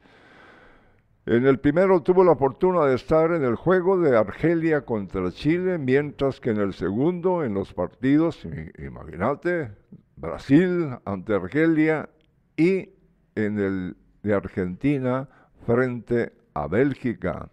[1.26, 5.76] En el primero tuvo la fortuna de estar en el juego de Argelia contra Chile,
[5.76, 9.72] mientras que en el segundo, en los partidos, imagínate,
[10.16, 12.09] Brasil ante Argelia
[12.57, 12.97] y
[13.46, 15.29] en el de Argentina
[15.66, 17.48] frente a Bélgica.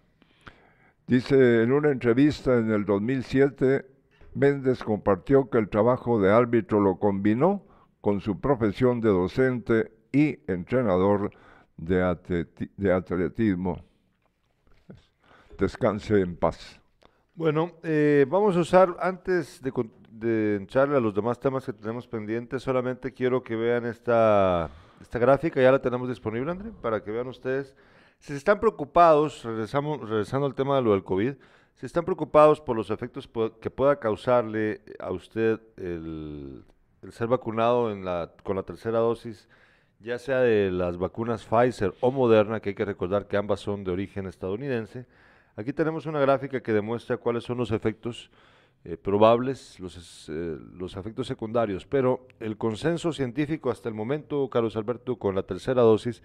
[1.07, 3.85] Dice en una entrevista en el 2007,
[4.33, 7.63] Méndez compartió que el trabajo de árbitro lo combinó
[8.01, 11.31] con su profesión de docente y entrenador
[11.77, 13.83] de, atleti- de atletismo.
[15.57, 16.81] Descanse en paz.
[17.33, 19.71] Bueno, eh, vamos a usar, antes de,
[20.11, 24.69] de a los demás temas que tenemos pendientes, solamente quiero que vean esta,
[25.01, 27.75] esta gráfica, ya la tenemos disponible, André, para que vean ustedes.
[28.19, 31.33] Si están preocupados, regresamos, regresando al tema de lo del COVID,
[31.75, 33.29] si están preocupados por los efectos
[33.59, 36.63] que pueda causarle a usted el,
[37.01, 39.49] el ser vacunado en la, con la tercera dosis,
[39.99, 43.83] ya sea de las vacunas Pfizer o Moderna, que hay que recordar que ambas son
[43.83, 45.05] de origen estadounidense,
[45.57, 48.29] Aquí tenemos una gráfica que demuestra cuáles son los efectos
[48.85, 54.75] eh, probables los, eh, los efectos secundarios, pero el consenso científico hasta el momento, Carlos
[54.75, 56.21] Alberto, con la tercera dosis,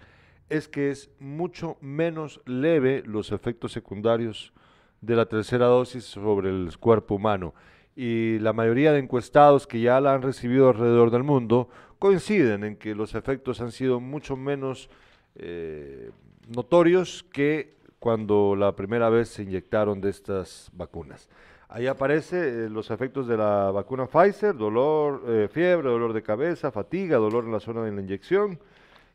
[0.47, 4.53] es que es mucho menos leve los efectos secundarios
[5.01, 7.55] de la tercera dosis sobre el cuerpo humano.
[7.95, 12.75] Y la mayoría de encuestados que ya la han recibido alrededor del mundo coinciden en
[12.75, 14.89] que los efectos han sido mucho menos
[15.35, 16.11] eh,
[16.47, 21.27] notorios que cuando la primera vez se inyectaron de estas vacunas.
[21.73, 26.69] Ahí aparece eh, los efectos de la vacuna Pfizer, dolor, eh, fiebre, dolor de cabeza,
[26.69, 28.59] fatiga, dolor en la zona de la inyección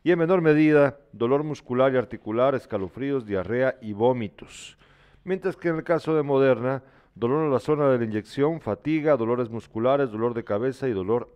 [0.03, 4.75] y en menor medida dolor muscular y articular, escalofríos, diarrea y vómitos.
[5.23, 6.81] Mientras que en el caso de Moderna,
[7.13, 11.29] dolor en la zona de la inyección, fatiga, dolores musculares, dolor de cabeza y dolor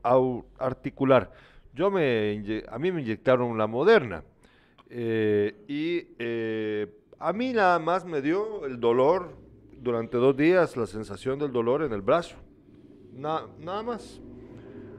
[0.58, 1.32] articular.
[1.76, 4.24] Yo me, a mí me inyectaron la Moderna
[4.90, 6.02] eh, y
[7.20, 9.41] a mí nada más me dio el dolor
[9.82, 12.36] durante dos días, la sensación del dolor en el brazo.
[13.14, 14.20] Na- nada más.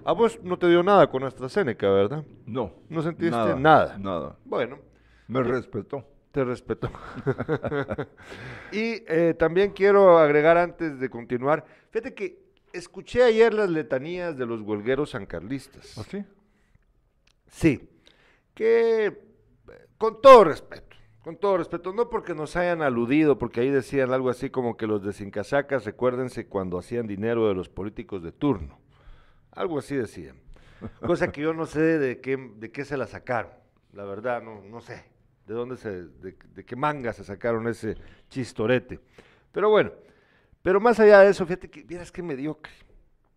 [0.04, 2.24] A vos no te dio nada con AstraZeneca, ¿verdad?
[2.44, 2.72] No.
[2.88, 3.54] ¿No sentiste nada?
[3.56, 3.98] nada?
[3.98, 4.36] Nada.
[4.44, 4.78] Bueno,
[5.28, 6.04] Me respetó.
[6.32, 6.90] te respeto.
[8.72, 12.42] y eh, también quiero agregar antes de continuar, fíjate que
[12.72, 15.96] escuché ayer las letanías de los huelgueros sancarlistas.
[15.98, 16.24] ¿Ah, sí?
[17.48, 17.88] Sí,
[18.54, 19.18] que eh,
[19.98, 20.91] con todo respeto,
[21.22, 24.87] con todo respeto, no porque nos hayan aludido, porque ahí decían algo así como que
[24.87, 28.78] los de Sincasacas, recuérdense cuando hacían dinero de los políticos de turno.
[29.52, 30.37] Algo así decían.
[31.00, 33.52] Cosa que yo no sé de qué, de qué se la sacaron,
[33.92, 35.04] la verdad, no, no sé
[35.46, 37.96] de dónde se, de, de qué manga se sacaron ese
[38.28, 39.00] chistorete.
[39.50, 39.90] Pero bueno,
[40.62, 42.72] pero más allá de eso, fíjate que, vieras qué mediocre.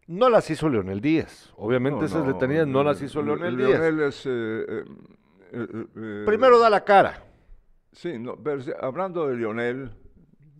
[0.07, 1.51] No las hizo Leonel Díaz.
[1.57, 3.79] Obviamente No, esas no, letanías no las hizo Le- Leonel Díaz.
[3.79, 4.25] Leonel es...
[4.25, 4.85] eh, eh,
[5.95, 7.23] eh, Primero da la cara.
[7.95, 9.89] Sí, no, pero si- hablando de Lionel,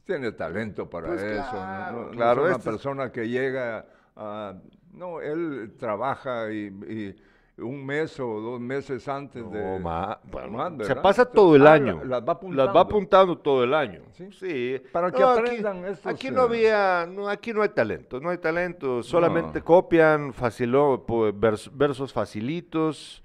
[0.05, 1.43] tiene talento para Pues eso.
[1.43, 1.49] ¿no?
[1.51, 4.53] claro, no, no claro, es una este es- persona que llega a...
[4.93, 7.15] No, él trabaja y, y
[7.61, 9.61] un mes o dos meses antes de...
[9.61, 11.99] No, ma- bueno, más, se pasa todo el Ah, año.
[12.03, 12.65] la- Las va apuntando.
[12.65, 14.03] Las va apuntando todo el año.
[14.13, 14.29] Sí.
[14.31, 14.81] Sí.
[14.93, 18.29] Para que aquí- aprendan estos, Aquí eh, no había, no, aquí no hay talento, no
[18.29, 19.03] hay talento.
[19.03, 19.65] Solamente No.
[19.65, 23.21] copian vers- versos facilitos.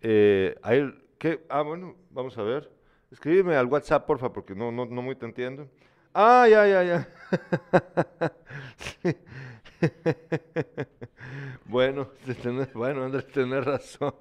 [0.00, 1.44] Eh, ahí, ¿qué?
[1.50, 2.70] Ah, bueno, vamos a ver.
[3.12, 5.68] Escríbeme al WhatsApp, porfa, porque no, no, no muy te entiendo.
[6.14, 7.08] Ah, ya, ya, ya.
[11.66, 12.08] Bueno,
[12.42, 14.14] tenés- bueno, Andrés, tenés razón.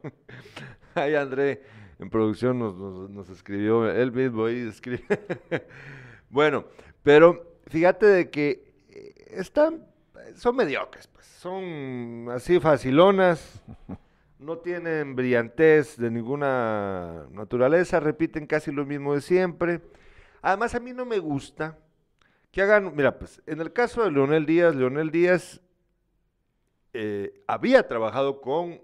[0.96, 1.62] Ay, André,
[2.00, 5.04] en producción nos, nos- nos escribió, él mismo ahí escribe.
[6.30, 6.66] bueno,
[7.04, 9.86] pero fíjate de que eh, están,
[10.36, 13.62] son mediocres, pues, son así facilonas,
[14.42, 19.82] no tienen brillantez de ninguna naturaleza, repiten casi lo mismo de siempre.
[20.42, 21.78] Además, a mí no me gusta
[22.52, 25.62] que hagan, mira, pues en el caso de Leonel Díaz, Leonel Díaz
[26.94, 28.82] eh, había trabajado con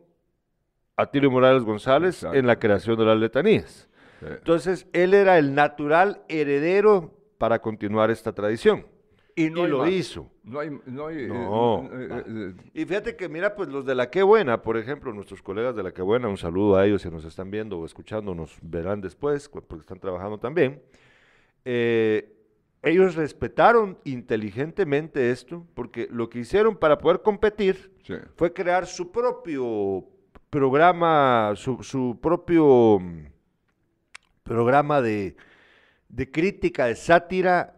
[0.96, 2.38] Atilio Morales González Exacto.
[2.38, 3.89] en la creación de las letanías.
[4.20, 4.26] Sí.
[4.30, 8.86] Entonces, él era el natural heredero para continuar esta tradición.
[9.38, 9.91] Y no y lo más.
[9.91, 10.32] hizo.
[10.43, 10.71] No hay...
[10.88, 11.08] No.
[11.08, 11.84] Hay, eh, No.
[11.93, 15.13] eh, eh, eh, Y fíjate que, mira, pues los de la Qué Buena, por ejemplo,
[15.13, 17.86] nuestros colegas de la Qué Buena, un saludo a ellos si nos están viendo o
[17.86, 20.82] escuchando, nos verán después, porque están trabajando también.
[22.84, 28.13] Ellos respetaron inteligentemente esto, porque lo que hicieron para poder competir sí.
[28.36, 30.06] fue crear su propio
[30.50, 33.26] programa, su, su propio mm,
[34.43, 35.36] programa de,
[36.08, 37.77] de crítica, de sátira,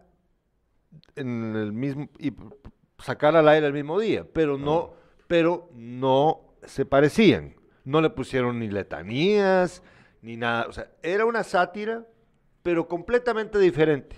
[1.20, 2.32] en el mismo, y
[2.98, 4.94] sacar al aire el mismo día, pero no,
[5.26, 7.54] pero no se parecían,
[7.84, 9.82] no le pusieron ni letanías,
[10.22, 12.06] ni nada, o sea, era una sátira,
[12.62, 14.16] pero completamente diferente,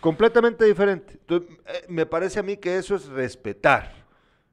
[0.00, 1.14] completamente diferente.
[1.14, 4.02] Entonces, eh, me parece a mí que eso es respetar.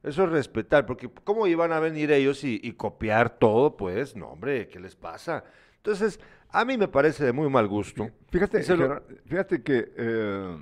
[0.02, 3.76] Eso es respetar, porque ¿cómo iban a venir ellos y, y copiar todo?
[3.76, 5.44] Pues, no, hombre, ¿qué les pasa?
[5.76, 6.20] Entonces,
[6.52, 8.10] a mí me parece de muy mal gusto.
[8.30, 10.58] Fíjate, lo- fíjate que eh,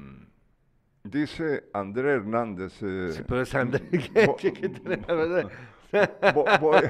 [1.09, 2.73] dice André Hernández.
[2.83, 5.49] eh, Sí, pero es André, ¿qué- vo- qué- qué tiene la verdad?
[6.33, 6.81] vo- voy,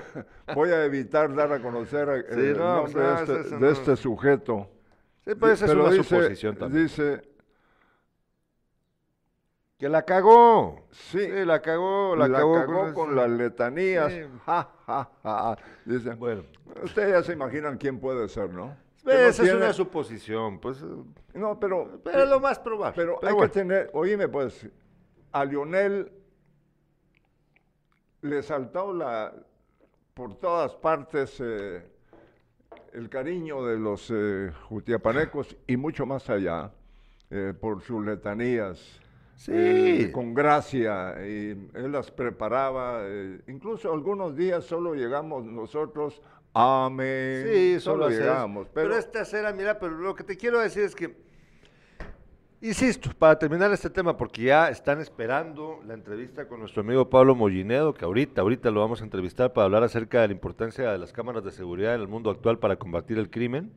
[0.55, 3.59] voy a evitar dar a conocer eh, Sí, el no, nombre no, de, este, de
[3.59, 3.69] no.
[3.69, 4.69] este sujeto.
[5.25, 6.83] Sí, pero esa es una dice- suposición también.
[6.83, 7.21] Dice,
[9.77, 10.87] Que la cagó.
[10.91, 11.19] Sí.
[11.19, 14.11] Sí, la cagó, la, la, cagó, cagó con, las letanías.
[14.11, 14.21] Sí.
[14.45, 15.57] Ja, ja, ja.
[15.85, 16.43] Dice, Bueno,
[16.83, 18.75] ustedes ya se imaginan quién puede ser, ¿no?
[19.13, 20.85] No esa es una suposición, pues, eh,
[21.33, 22.93] No, pero, pero es lo más probable.
[22.95, 23.51] pero Pero hay bueno.
[23.51, 24.67] que tener, oíme pues,
[25.31, 26.11] a Lionel
[28.21, 29.33] le saltó la,
[30.13, 31.83] por todas partes eh,
[32.93, 36.71] el cariño de los eh, jutiapanecos y mucho más allá,
[37.29, 39.01] eh, por sus letanías.
[39.35, 40.09] Sí.
[40.11, 43.03] con gracia, y él las preparaba,
[43.45, 46.23] incluso algunos días solo llegamos nosotros,
[46.57, 50.83] amén, Sí, solo llegamos, Pero, pero, esta cera, mira, pero lo que te quiero decir
[50.83, 51.15] es que,
[52.61, 57.35] insisto, para terminar este tema, porque ya están esperando la entrevista con nuestro amigo Pablo
[57.35, 60.97] Mollinedo, que ahorita, ahorita lo vamos a entrevistar para hablar acerca de la importancia de
[60.97, 63.71] las cámaras de seguridad en el mundo actual para combatir el crimen.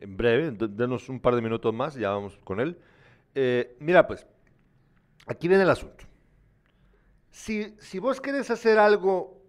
[0.00, 2.76] En breve, denos un par de minutos más, ya vamos con él.
[3.34, 4.26] Eh, mira, pues,
[5.26, 6.04] aquí viene el asunto.
[7.30, 9.41] Si, si vos querés hacer algo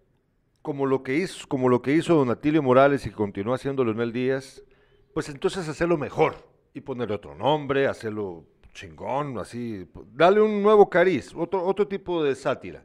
[0.64, 4.14] como lo que hizo, como lo que hizo Don Atilio Morales y continúa haciendo Leonel
[4.14, 4.64] Díaz,
[5.14, 6.36] pues entonces hacerlo mejor
[6.74, 12.34] y ponerle otro nombre, hacerlo chingón, así, darle un nuevo cariz, otro, otro tipo de
[12.34, 12.84] sátira.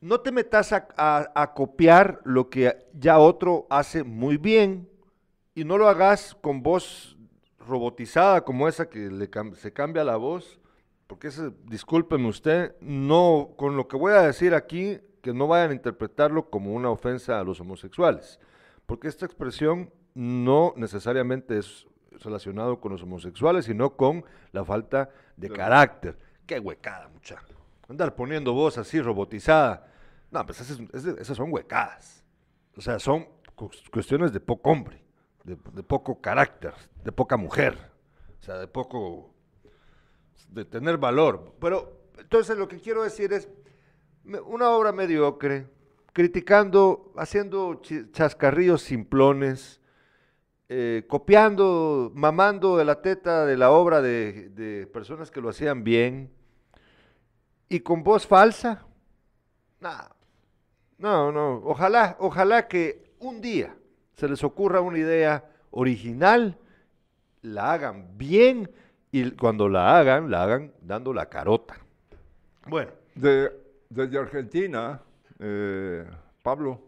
[0.00, 4.88] No te metas a, copiar lo que ya otro hace muy bien
[5.54, 7.18] y no lo hagas con voz
[7.58, 10.58] robotizada como esa que se cambia la voz,
[11.06, 15.70] porque ese, discúlpeme usted, no, con lo que voy a decir aquí, que no vayan
[15.70, 18.40] a interpretarlo como una ofensa a los homosexuales,
[18.86, 25.48] porque esta expresión no necesariamente es relacionado con los homosexuales, sino con la falta de
[25.50, 26.18] carácter.
[26.46, 27.56] Qué huecada, muchacho.
[27.88, 29.86] Andar poniendo voz así robotizada.
[30.30, 32.24] No, pues esas, son huecadas.
[32.76, 35.02] O sea, son cu- cuestiones de poco hombre,
[35.44, 37.76] de, de poco carácter, de poca mujer.
[38.40, 39.34] O sea, de poco
[40.48, 41.54] de tener valor.
[41.60, 43.48] Pero entonces lo que quiero decir es
[44.24, 45.66] una obra mediocre,
[46.12, 47.80] criticando, haciendo
[48.12, 49.80] chascarrillos simplones,
[50.68, 55.82] eh, copiando, mamando de la teta de la obra de, de personas que lo hacían
[55.82, 56.30] bien
[57.68, 58.84] y con voz falsa.
[59.80, 60.08] Nah,
[60.98, 63.74] no, no, ojalá, ojalá que un día
[64.14, 66.58] se les ocurra una idea original,
[67.42, 68.70] la hagan bien
[69.10, 71.78] y cuando la hagan, la hagan dando la carota.
[72.66, 73.50] Bueno, de,
[73.90, 75.02] desde Argentina,
[75.38, 76.08] eh,
[76.42, 76.80] Pablo,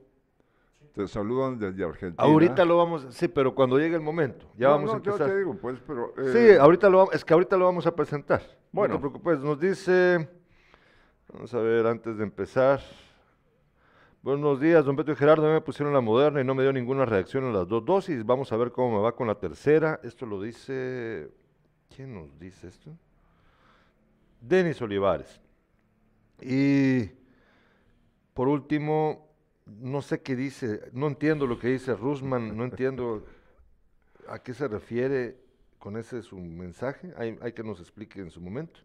[0.94, 2.22] te saludan desde Argentina.
[2.22, 5.26] ahorita lo vamos, sí, pero cuando llegue el momento, ya No, vamos a yo empezar.
[5.26, 6.12] te digo, pues, pero...
[6.16, 8.42] Sí, eh, ahorita lo vamos, es que ahorita lo vamos a presentar.
[8.70, 8.94] Bueno.
[8.94, 10.28] No te preocupes, nos dice,
[11.32, 12.80] vamos a ver antes de empezar.
[14.22, 17.05] Buenos días, don Beto y Gerardo, me pusieron la moderna y no me dio ninguna
[17.05, 18.24] reacción en las dos dosis.
[18.24, 19.98] Vamos a ver cómo me va con la tercera.
[20.05, 21.28] Esto lo dice,
[21.94, 22.92] ¿quién nos dice esto?
[24.40, 25.40] Denis Olivares.
[26.41, 27.11] Y
[28.35, 29.28] por último,
[29.66, 33.24] no sé qué dice, no entiendo lo que dice Rusman, no entiendo
[34.28, 35.37] a qué se refiere
[35.78, 38.80] con ese su mensaje, hay, hay que nos explique en su momento.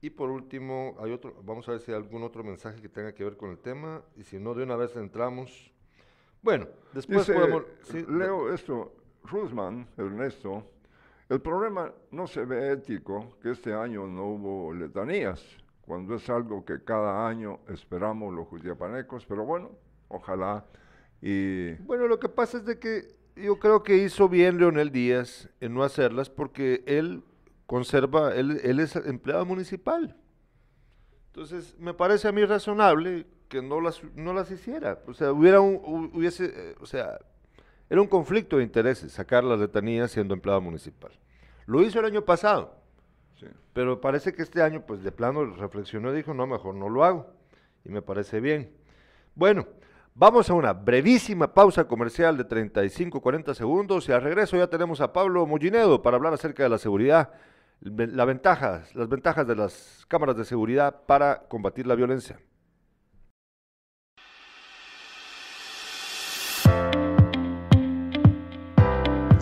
[0.00, 3.14] Y por último, hay otro, vamos a ver si hay algún otro mensaje que tenga
[3.14, 5.72] que ver con el tema, y si no, de una vez entramos.
[6.42, 7.64] Bueno, después Dice, podemos...
[7.82, 8.94] sí, leo esto,
[9.24, 10.64] Rusman, Ernesto,
[11.28, 15.44] el problema no se ve ético que este año no hubo letanías,
[15.86, 19.70] cuando es algo que cada año esperamos los jutiapanecos, pero bueno,
[20.08, 20.64] ojalá
[21.22, 25.48] y Bueno, lo que pasa es de que yo creo que hizo bien Leonel Díaz
[25.60, 27.22] en no hacerlas porque él
[27.66, 30.16] conserva, él, es empleado municipal.
[31.28, 35.00] Entonces, me parece a mí razonable que no las, no las hiciera.
[35.06, 37.18] O sea, hubiera un, hu- hubiese, eh, o sea,
[37.90, 41.12] era un conflicto de intereses sacar las letanías siendo empleado municipal.
[41.66, 42.74] Lo hizo el año pasado,
[43.38, 43.46] sí.
[43.72, 47.04] pero parece que este año, pues de plano reflexionó y dijo, no, mejor no lo
[47.04, 47.26] hago.
[47.84, 48.70] Y me parece bien.
[49.34, 49.66] Bueno,
[50.14, 55.12] vamos a una brevísima pausa comercial de 35-40 segundos y al regreso ya tenemos a
[55.12, 57.30] Pablo Mollinedo para hablar acerca de la seguridad,
[57.80, 62.38] la ventaja, las ventajas de las cámaras de seguridad para combatir la violencia.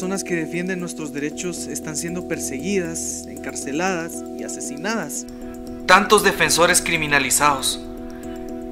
[0.00, 5.26] Personas que defienden nuestros derechos están siendo perseguidas, encarceladas y asesinadas.
[5.84, 7.78] tantos defensores criminalizados.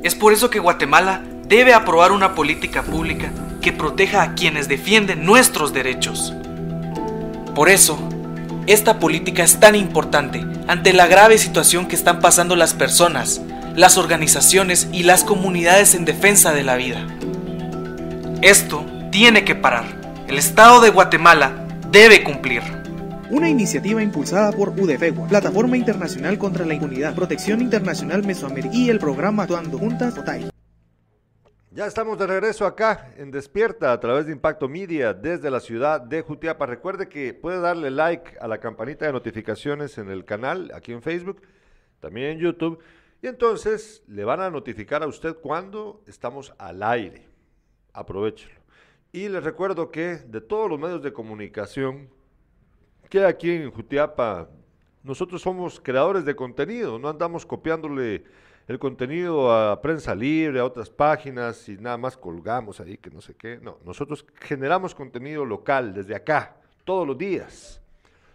[0.03, 5.27] Es por eso que Guatemala debe aprobar una política pública que proteja a quienes defienden
[5.27, 6.33] nuestros derechos.
[7.55, 7.99] Por eso,
[8.67, 13.43] esta política es tan importante ante la grave situación que están pasando las personas,
[13.77, 17.07] las organizaciones y las comunidades en defensa de la vida.
[18.41, 20.08] Esto tiene que parar.
[20.29, 22.61] El Estado de Guatemala debe cumplir.
[23.31, 28.99] Una iniciativa impulsada por UDFEGUA, Plataforma Internacional contra la Impunidad, Protección Internacional Mesoamérica y el
[28.99, 30.51] programa Actuando Juntas OTAI.
[31.71, 35.99] Ya estamos de regreso acá en Despierta a través de Impacto Media desde la ciudad
[35.99, 36.67] de Jutiapa.
[36.67, 41.01] Recuerde que puede darle like a la campanita de notificaciones en el canal, aquí en
[41.01, 41.41] Facebook,
[42.01, 42.81] también en YouTube.
[43.23, 47.27] Y entonces le van a notificar a usted cuando estamos al aire.
[47.95, 48.58] Aprovechelo.
[49.11, 52.11] Y les recuerdo que de todos los medios de comunicación
[53.09, 54.51] que aquí en Jutiapa,
[55.03, 58.25] nosotros somos creadores de contenido, no andamos copiándole
[58.67, 63.23] el contenido a prensa libre, a otras páginas y nada más colgamos ahí que no
[63.23, 63.59] sé qué.
[63.63, 67.81] No, nosotros generamos contenido local desde acá, todos los días.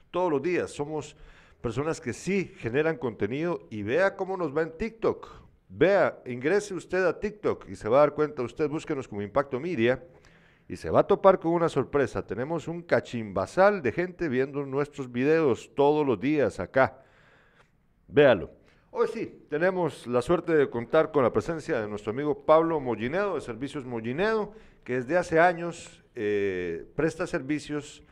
[0.10, 0.72] Todos los días.
[0.72, 1.16] Somos
[1.62, 5.28] personas que sí generan contenido y vea cómo nos va en TikTok.
[5.70, 9.60] Vea, ingrese usted a TikTok y se va a dar cuenta, usted búsquenos como Impacto
[9.60, 10.04] Media
[10.68, 12.26] y se va a topar con una sorpresa.
[12.26, 17.04] Tenemos un cachimbasal de gente viendo nuestros videos todos los días acá.
[18.08, 18.52] Véalo.
[18.92, 23.36] Hoy sí, tenemos la suerte de contar con la presencia de nuestro amigo Pablo Mollinedo
[23.36, 24.54] de Servicios Mollinedo,
[24.84, 28.04] que desde hace años eh, presta servicios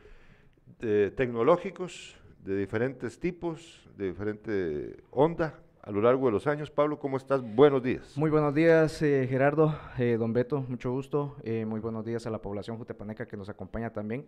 [0.80, 6.70] eh, tecnológicos de diferentes tipos, de diferente onda a lo largo de los años.
[6.70, 7.42] Pablo, ¿cómo estás?
[7.42, 8.16] Buenos días.
[8.16, 9.74] Muy buenos días, eh, Gerardo,
[10.18, 11.36] don Beto, mucho gusto.
[11.66, 14.26] muy buenos días a la población jutepaneca que nos acompaña también.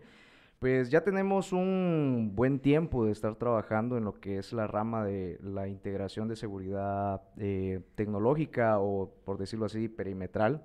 [0.58, 5.04] Pues ya tenemos un buen tiempo de estar trabajando en lo que es la rama
[5.04, 10.62] de la integración de seguridad eh, tecnológica o, por decirlo así, perimetral.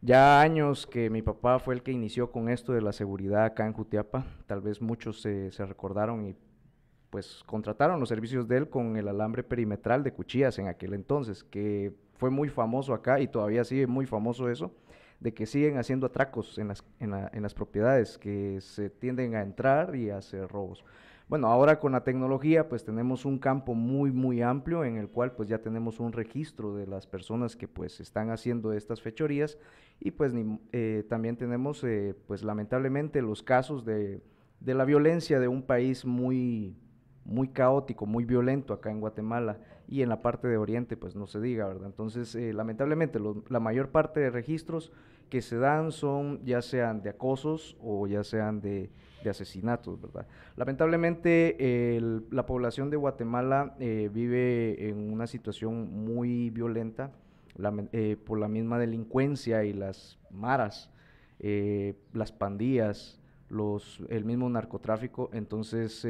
[0.00, 3.66] Ya años que mi papá fue el que inició con esto de la seguridad acá
[3.66, 4.26] en Jutiapa.
[4.46, 6.36] Tal vez muchos se recordaron y
[7.14, 11.44] pues contrataron los servicios de él con el alambre perimetral de cuchillas en aquel entonces,
[11.44, 14.74] que fue muy famoso acá y todavía sigue muy famoso eso
[15.20, 19.42] de que siguen haciendo atracos en las, en, en las propiedades, que se tienden a
[19.42, 20.84] entrar y a hacer robos.
[21.28, 25.36] Bueno, ahora con la tecnología pues tenemos un campo muy muy amplio en el cual
[25.36, 29.56] pues ya tenemos un registro de las personas que pues están haciendo estas fechorías
[30.00, 30.32] y pues
[30.72, 34.20] eh, también tenemos eh, pues lamentablemente los casos de,
[34.58, 36.76] de, la violencia de un país muy
[37.24, 39.58] muy caótico, muy violento acá en Guatemala
[39.88, 41.86] y en la parte de Oriente pues no se diga, ¿verdad?
[41.86, 43.18] Entonces eh, lamentablemente
[43.48, 44.92] la mayor parte de registros
[45.30, 48.90] que se dan son ya sean de acosos o ya sean de,
[49.28, 50.26] asesinatos, ¿verdad?
[50.54, 51.98] Lamentablemente
[52.30, 57.10] la población de Guatemala eh, vive en una situación muy violenta
[57.92, 60.90] eh, por la misma delincuencia y las maras,
[61.40, 63.18] las pandillas,
[64.08, 66.04] el mismo narcotráfico, entonces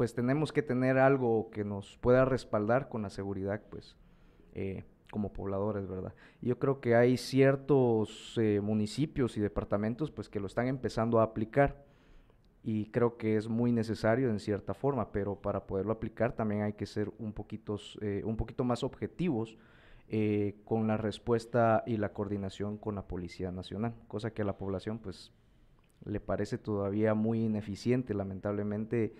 [0.00, 3.98] pues tenemos que tener algo que nos pueda respaldar con la seguridad, pues
[5.10, 6.14] como pobladores, ¿verdad?
[6.40, 11.24] Yo creo que hay ciertos eh, municipios y departamentos pues que lo están empezando a
[11.24, 11.84] aplicar
[12.62, 16.72] y creo que es muy necesario en cierta forma, pero para poderlo aplicar también hay
[16.72, 19.58] que ser un, poquito, eh, un poquito más objetivos
[20.08, 24.56] eh, con la respuesta y la coordinación con la Policía Nacional, cosa que a la
[24.56, 25.30] población pues
[26.06, 29.12] le parece todavía muy ineficiente, lamentablemente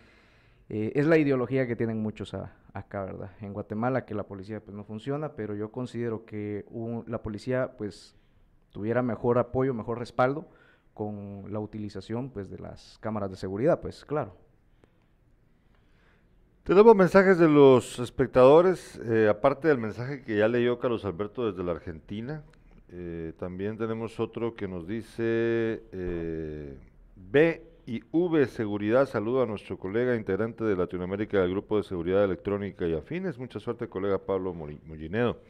[0.73, 2.33] eh, es la ideología que tienen muchos
[2.73, 3.33] acá, ¿verdad?
[3.41, 6.65] En Guatemala que la policía pues no funciona, pero yo considero que
[7.09, 8.15] la policía pues
[8.71, 10.47] tuviera mejor apoyo, mejor respaldo
[10.95, 14.37] con la utilización pues de las cámaras de seguridad, pues claro.
[16.63, 21.65] Tenemos mensajes de los espectadores, eh, aparte del mensaje que ya leyó Carlos Alberto desde
[21.65, 22.45] la Argentina,
[22.91, 25.83] eh, también tenemos otro que nos dice
[27.17, 29.09] B y V Seguridad.
[29.09, 33.37] Saludo a nuestro colega integrante de Latinoamérica del Grupo de Seguridad Electrónica y Afines.
[33.37, 35.41] Mucha suerte, colega Pablo Mollinedo.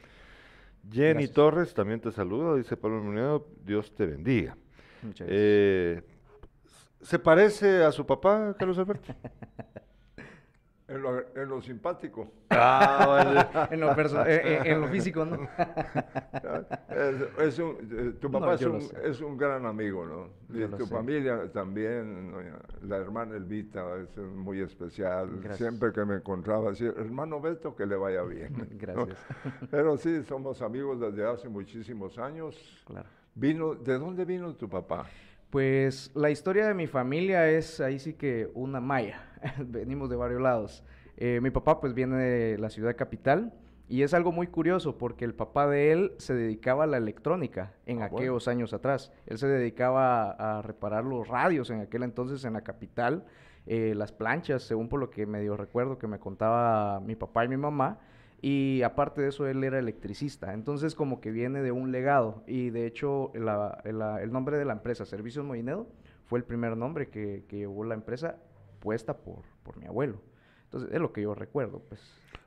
[0.91, 3.47] Jenny Torres también te saluda, dice Pablo Mollinedo.
[3.63, 4.57] Dios te bendiga.
[5.03, 6.03] Muchas eh,
[7.03, 9.15] ¿Se parece a su papá, Carlos Alberto?
[10.91, 12.33] En lo, simpático.
[12.51, 15.49] Ah, en, lo eh, eh, en, lo físico, ¿no?
[17.39, 20.31] es, un, eh, tu papá es, un, es, un, gran amigo, ¿no?
[20.53, 22.33] Y tu familia también,
[22.83, 25.31] la hermana Elvita es muy especial.
[25.53, 28.53] Siempre que me encontraba, decía, hermano Beto, que le vaya bien.
[28.73, 29.17] Gracias.
[29.71, 32.83] Pero sí, somos amigos desde hace muchísimos años.
[32.85, 33.09] Claro.
[33.37, 35.07] Vino, ¿De dónde vino tu papá?
[35.51, 39.30] Pues la historia de mi familia es ahí sí que una maya.
[39.59, 40.85] Venimos de varios lados.
[41.17, 43.53] Eh, mi papá pues viene de la ciudad capital
[43.89, 47.73] y es algo muy curioso porque el papá de él se dedicaba a la electrónica
[47.87, 49.13] en ah, aquellos años atrás.
[49.27, 53.25] Él se dedicaba a, reparar los radios en aquel entonces en la capital,
[53.67, 57.49] eh, las planchas, según por lo que medio recuerdo que me contaba mi papá y
[57.49, 57.99] mi mamá.
[58.41, 60.55] Y aparte de eso, él era electricista.
[60.55, 62.43] Entonces, como que viene de un legado.
[62.47, 65.89] Y de hecho, la- la- el nombre de la empresa, Servicios Moinedo,
[66.25, 68.39] fue el primer nombre que, que llevó la empresa
[68.81, 70.21] puesta por, por mi abuelo.
[70.65, 72.01] Entonces, es lo que yo recuerdo, pues.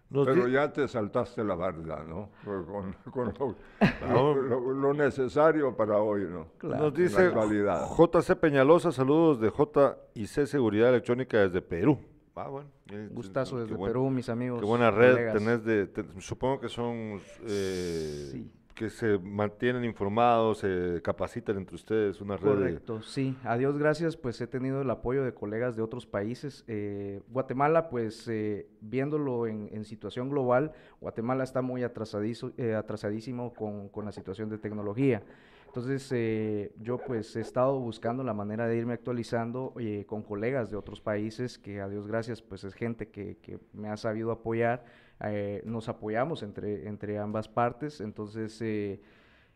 [0.10, 2.30] Nos Pero ya te saltaste la barda, ¿no?
[2.46, 4.36] Con, con lo, Claro.
[4.36, 6.48] lo- lo necesario para hoy, ¿no?
[6.60, 6.84] Claro.
[6.86, 7.88] Nos dice actualidad.
[7.98, 11.98] JC Peñalosa, saludos de J y C Seguridad Electrónica desde Perú.
[12.36, 12.70] Ah, bueno.
[12.92, 14.60] eh, Gustazo desde buen- Perú, mis amigos.
[14.60, 15.34] Qué buena red colegas.
[15.36, 18.52] tenés de, te- supongo que son eh, Sí.
[18.74, 23.38] Que se mantienen informados, se capacitan entre ustedes, una red Correcto, sí.
[23.44, 26.64] A Dios gracias, pues he tenido el apoyo de colegas de otros países.
[26.68, 30.72] Eh, Guatemala, pues eh, viéndolo en, situación global,
[31.02, 35.24] Guatemala está muy atrasadizo- eh, atrasadísimo con, con la situación de tecnología.
[35.68, 40.70] Entonces, eh, yo pues he estado buscando la manera de irme actualizando eh, con colegas
[40.70, 44.32] de otros países, que a Dios gracias, pues es gente que, que me ha sabido
[44.32, 44.86] apoyar.
[45.22, 48.60] Eh, nos apoyamos entre, entre ambas partes, entonces...
[48.62, 49.02] eh,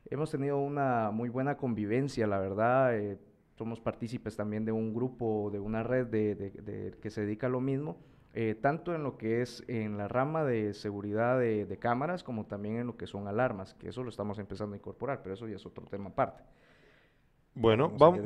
[0.10, 2.96] Hemos tenido una muy buena convivencia, la verdad.
[2.98, 3.18] eh,
[3.58, 7.48] somos partícipes también de un grupo, de una red de, de- de- que se dedica
[7.48, 7.98] a lo mismo,
[8.34, 12.78] eh, tanto en lo que es en la rama de seguridad de, cámaras como también
[12.78, 15.56] en lo que son alarmas, que eso lo estamos empezando a incorporar, pero eso ya
[15.56, 16.44] es otro tema aparte.
[17.60, 18.20] Bueno, Vamos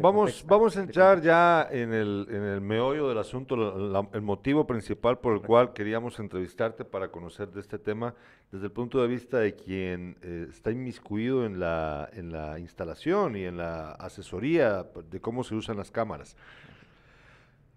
[0.44, 4.22] a vamos, a entrar ya en el, en el meollo del asunto, la- la- el
[4.22, 8.14] motivo principal por el cual queríamos entrevistarte para conocer de este tema
[8.52, 13.38] desde el punto de vista de quien eh, está inmiscuido en la, en la instalación
[13.38, 16.36] y en la asesoría de cómo se usan las cámaras.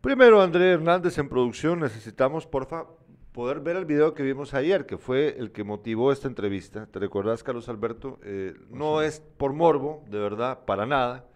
[0.01, 2.87] Primero, André Hernández en producción, necesitamos, porfa,
[3.31, 6.87] poder ver el video que vimos ayer, que fue el que motivó esta entrevista.
[6.87, 8.19] ¿Te recuerdas, Carlos Alberto?
[8.25, 11.27] Eh, no es por morbo, de verdad, para nada.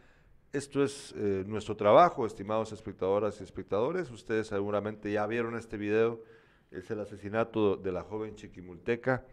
[0.52, 4.10] Esto es eh, nuestro trabajo, estimados espectadoras y espectadores.
[4.10, 6.22] Ustedes seguramente ya vieron este video.
[6.70, 9.24] Es el asesinato de la joven chiquimulteca,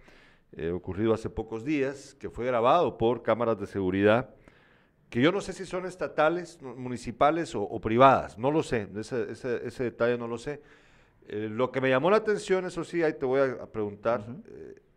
[0.53, 4.30] eh, ocurrido hace pocos días, que fue grabado por cámaras de seguridad
[5.09, 9.32] que yo no sé si son estatales, municipales o, o privadas, no lo sé, ese,
[9.32, 10.61] ese- ese detalle no lo sé.
[11.28, 14.26] Eh, lo que me llamó la atención, eso sí, ahí te voy a, a preguntar,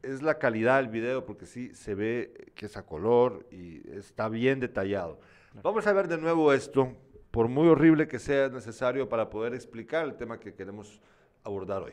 [0.02, 4.28] es la calidad del video, porque sí se ve que es a color y está
[4.28, 5.20] bien detallado.
[5.54, 6.94] Vamos a ver de nuevo esto,
[7.30, 11.00] por muy horrible que sea es necesario para poder explicar el tema que queremos
[11.42, 11.92] abordar hoy.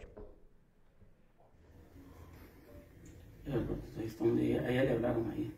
[4.20, 5.54] Donde a ella le hablaron ahí.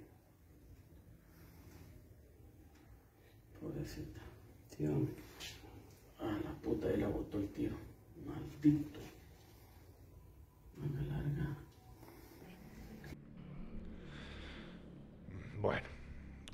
[3.62, 4.22] Pobrecita.
[4.76, 5.14] Sí, hombre.
[6.20, 7.76] A la puta, él la botó el tiro.
[8.26, 9.00] Maldito.
[10.78, 11.58] Manga larga.
[15.62, 15.88] Bueno,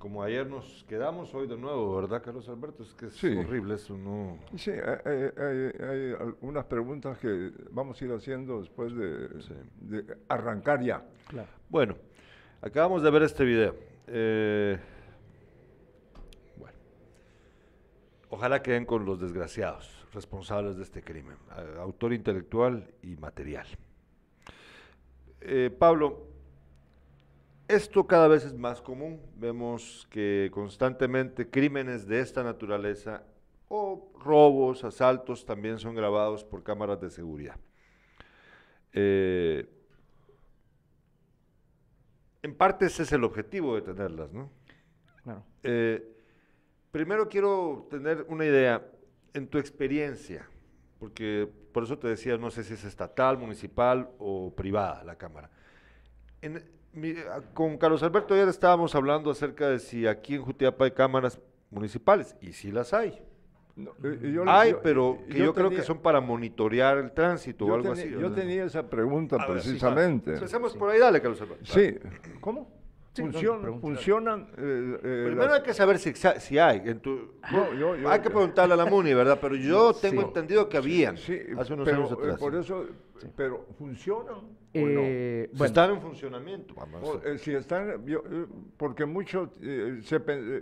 [0.03, 2.83] como ayer nos quedamos hoy de nuevo, ¿verdad, Carlos Alberto?
[2.83, 3.37] Es que es Sí.
[3.37, 4.37] horrible eso, ¿no?
[4.57, 9.29] Sí, hay, hay- hay- hay algunas preguntas que vamos a ir haciendo después de,
[9.79, 11.05] de arrancar ya.
[11.29, 11.47] Claro.
[11.69, 11.95] Bueno,
[12.61, 13.77] acabamos de ver este video.
[14.07, 14.77] Eh,
[16.57, 16.77] bueno,
[18.29, 21.37] ojalá queden con los desgraciados responsables de este crimen,
[21.79, 23.67] autor intelectual y material.
[25.39, 26.27] Eh, Pablo,
[27.67, 29.21] esto cada vez es más común.
[29.37, 33.23] Vemos que constantemente crímenes de esta naturaleza
[33.69, 37.57] o robos, asaltos también son grabados por cámaras de seguridad.
[38.91, 39.67] Eh,
[42.43, 44.51] en parte ese es el objetivo de tenerlas, ¿no?
[45.23, 45.43] Claro.
[45.63, 46.15] Eh,
[46.91, 48.85] primero quiero tener una idea
[49.33, 50.47] en tu experiencia,
[50.99, 55.49] porque por eso te decía, no sé si es estatal, municipal o privada la cámara.
[56.41, 56.63] En-
[57.53, 61.39] con Carlos Alberto ayer estábamos hablando acerca de si aquí en Jutiapa hay cámaras
[61.71, 63.19] municipales, y sí las hay.
[63.75, 67.65] No, eh, yo- hay, yo- pero que yo, creo que son para monitorear el tránsito
[67.65, 68.11] o algo tenía- así.
[68.13, 68.35] Yo ¿verdad?
[68.35, 70.33] tenía esa pregunta A ver, sí, precisamente.
[70.35, 71.65] Empecemos por ahí, dale, Carlos Alberto.
[71.65, 71.95] Sí,
[72.39, 72.69] ¿cómo?
[73.13, 74.47] Sí, no, funcionan.
[74.57, 76.81] eh, eh, Primero las- hay que saber si, si hay.
[76.83, 79.37] En tu, No, yo- yo- hay que preguntarle a la MUNI, ¿verdad?
[79.39, 80.27] Pero yo tengo Sí.
[80.27, 82.39] entendido que habían Sí, hace unos pero, años eh, atrás.
[82.39, 82.85] por eso,
[83.35, 86.73] pero ¿funcionan o Eh, Si bueno, están en funcionamiento.
[86.73, 87.07] vamos no?
[87.07, 88.47] O, a- eh, si están, yo, eh,
[88.77, 90.19] porque mucho, eh, se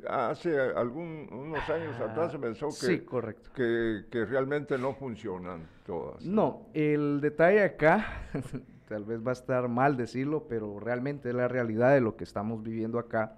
[0.09, 3.49] hace algún, unos años atrás se pensó que, sí, correcto.
[3.55, 6.25] que, que realmente no funcionan todas.
[6.25, 8.27] No, el detalle acá,
[8.91, 12.25] tal vez va a estar mal decirlo, pero realmente es la realidad de lo que
[12.25, 13.35] estamos viviendo acá,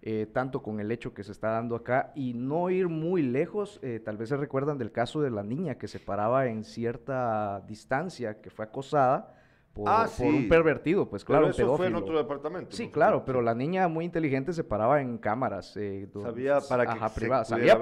[0.00, 3.78] eh, tanto con el hecho que se está dando acá y no ir muy lejos,
[3.82, 7.60] eh, tal vez se recuerdan del caso de la niña que se paraba en cierta
[7.68, 9.34] distancia, que fue acosada
[9.74, 11.98] por, Ah, por un pervertido, pues Pero claro, un eso fue en pedófilo.
[12.06, 12.74] otro departamento.
[12.74, 12.92] Sí, ¿no?
[12.92, 15.76] claro, pero la niña muy inteligente se paraba en cámaras.
[15.76, 17.80] eh, do- Sabía para ajá, privadas, pudiera sabía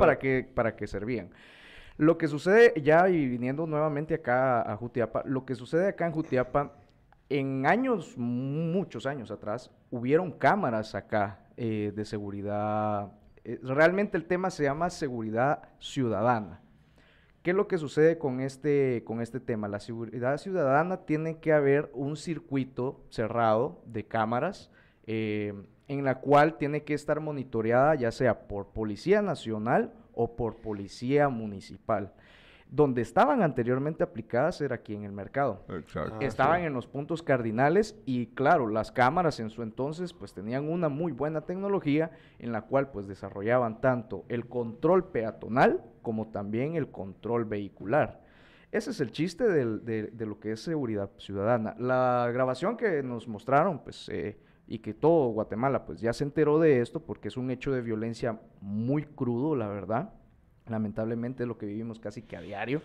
[0.54, 1.30] para qué servían.
[1.96, 6.12] Lo que sucede ya, y viniendo nuevamente acá a Jutiapa, lo que sucede acá en
[6.12, 6.72] Jutiapa
[7.38, 13.12] en años, muchos años atrás, hubieron cámaras acá eh, de seguridad.
[13.44, 16.60] Eh, realmente el tema se llama seguridad ciudadana.
[17.42, 19.66] ¿Qué es lo que sucede con este, con este tema?
[19.66, 24.70] La seguridad ciudadana tiene que haber un circuito cerrado de cámaras
[25.06, 25.52] eh,
[25.88, 31.28] en la cual tiene que estar monitoreada ya sea por Policía Nacional o por Policía
[31.28, 32.12] Municipal
[32.74, 35.64] donde estaban anteriormente aplicadas era aquí en el mercado.
[35.68, 36.16] Exacto.
[36.20, 40.68] Ah, estaban en los puntos cardinales y claro, las cámaras en su entonces pues tenían
[40.68, 42.10] una muy buena tecnología
[42.40, 48.24] en la cual pues desarrollaban tanto el control peatonal como también el control vehicular.
[48.72, 51.76] Ese es el chiste de, lo que es seguridad ciudadana.
[51.78, 56.58] La grabación que nos mostraron pues eh, y que todo Guatemala pues ya se enteró
[56.58, 60.12] de esto porque es un hecho de violencia muy crudo, la verdad
[60.68, 62.82] Lamentablemente es lo que vivimos casi que a diario,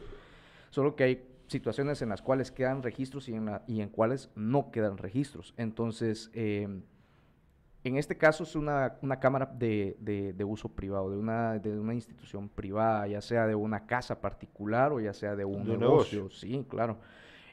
[0.70, 4.72] solo que hay situaciones en las cuales quedan registros y en, y en cuales no
[4.72, 5.54] quedan registros.
[5.58, 6.84] Entonces, em,
[7.84, 13.08] en este caso es una, cámara de, uso privado, de una, de una institución privada,
[13.08, 16.30] ya sea de una casa particular o ya sea de un negocio.
[16.30, 16.98] Sí, claro.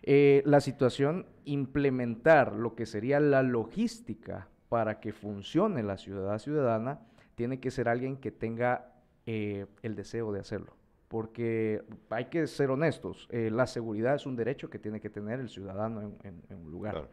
[0.03, 7.01] Eh, la situación, implementar lo que sería la logística para que funcione la ciudad ciudadana,
[7.37, 8.96] tiene que ser alguien que tenga
[9.29, 10.73] eh, el deseo de hacerlo.
[11.09, 15.41] Porque hay que ser honestos, eh, la seguridad es un derecho que tiene que tener
[15.41, 17.09] el ciudadano en, un lugar.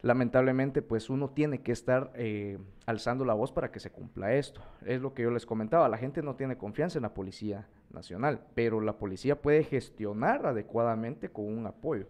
[0.00, 4.62] Lamentablemente, pues uno tiene que estar eh, alzando la voz para que se cumpla esto.
[4.86, 8.46] Es lo que yo les comentaba, la gente no tiene confianza en la Policía Nacional,
[8.54, 12.06] pero la policía puede gestionar adecuadamente con un apoyo.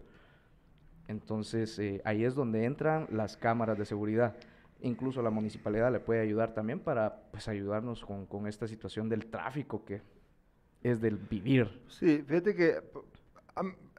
[1.07, 4.35] Entonces, ahí es donde entran las cámaras de seguridad
[4.85, 9.83] incluso la municipalidad le puede ayudar también para pues ayudarnos con, esta situación del tráfico
[9.83, 10.01] que
[10.83, 11.81] es del vivir.
[11.87, 12.81] Sí, fíjate que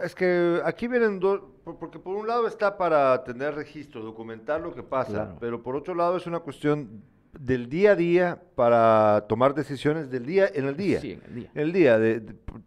[0.02, 4.74] es que aquí vienen dos, porque por un lado está para tener registro, documentar lo
[4.74, 7.02] que pasa, pero por otro lado es una cuestión
[7.38, 11.00] del día a día para tomar decisiones del día en el día.
[11.00, 11.50] Sí, en el día.
[11.54, 12.20] el día, de,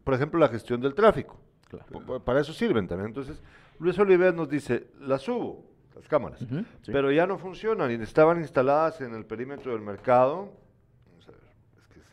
[0.03, 1.39] por ejemplo, la gestión del tráfico.
[2.25, 3.07] Para eso sirven también.
[3.07, 3.41] Entonces,
[3.79, 5.68] Luis Oliver nos dice, la subo,
[5.99, 6.39] las cámaras,
[6.85, 10.49] pero ya no funcionan y estaban instaladas en el perímetro del mercado.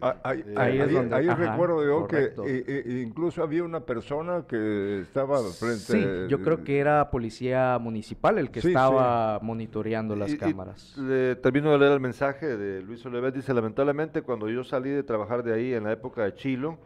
[0.00, 5.78] ahí, recuerdo yo que incluso había una persona que estaba frente.
[5.78, 10.94] Sí, yo creo que era policía municipal el que estaba monitoreando las cámaras.
[11.42, 13.34] termino de leer el mensaje de Luis Olevet.
[13.34, 16.78] Dice: Lamentablemente, cuando yo salí de trabajar de ahí en la época de Chilo,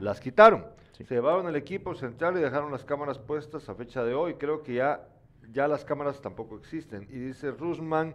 [0.00, 0.64] las quitaron.
[0.92, 4.34] Se llevaron el equipo central y dejaron las cámaras puestas a fecha de hoy.
[4.34, 5.00] Creo que ya
[5.52, 7.06] ya las cámaras tampoco existen.
[7.10, 8.14] Y dice Rusman,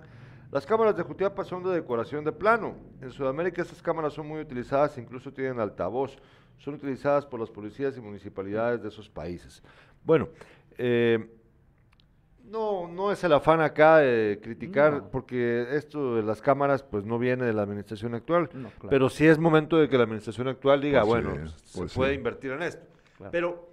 [0.51, 2.75] las cámaras de Jutiapa son de decoración de plano.
[3.01, 6.17] En Sudamérica estas cámaras son muy utilizadas, incluso tienen altavoz.
[6.57, 9.63] Son utilizadas por las policías y municipalidades de esos países.
[10.03, 10.29] Bueno,
[10.77, 11.27] eh,
[12.43, 17.17] no, no es el afán acá de criticar, porque esto de las cámaras pues no
[17.17, 18.49] viene de la administración actual,
[18.89, 22.13] pero sí es momento de que la administración actual diga, pues bueno, se pues puede
[22.13, 22.86] invertir en esto.
[23.31, 23.69] Pero,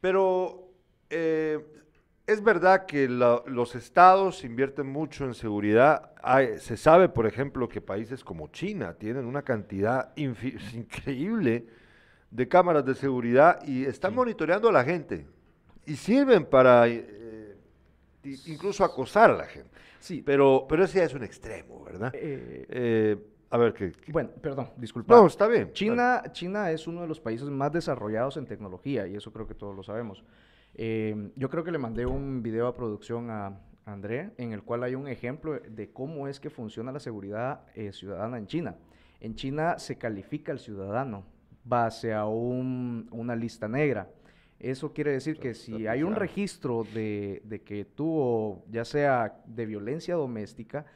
[0.00, 0.68] pero
[1.10, 1.83] eh,
[2.26, 6.12] es verdad que los estados invierten mucho en seguridad.
[6.58, 11.66] se sabe, por ejemplo, que países como China tienen una cantidad increíble
[12.30, 15.26] de cámaras de seguridad y están monitoreando a la gente
[15.86, 17.56] y sirven para eh,
[18.46, 19.70] incluso acosar a la gente.
[20.00, 20.22] Sí.
[20.24, 22.12] Pero, pero ese ya es un extremo, ¿verdad?
[22.14, 23.16] Eh, eh,
[23.50, 25.14] a ver, ¿qué, Bueno, perdón, disculpa.
[25.14, 25.72] No, está bien.
[25.72, 29.54] China, China es uno de los países más desarrollados en tecnología y eso creo que
[29.54, 30.24] todos lo sabemos.
[30.74, 34.82] Em, yo creo que le mandé un video a producción a, André en el cual
[34.82, 38.76] hay un ejemplo de cómo es que funciona la seguridad eh, ciudadana en China.
[39.20, 41.26] En China se califica al ciudadano
[41.64, 44.10] base a una lista negra.
[44.58, 50.14] Eso quiere decir que si hay un registro de, que tuvo, ya sea de violencia
[50.14, 50.86] doméstica,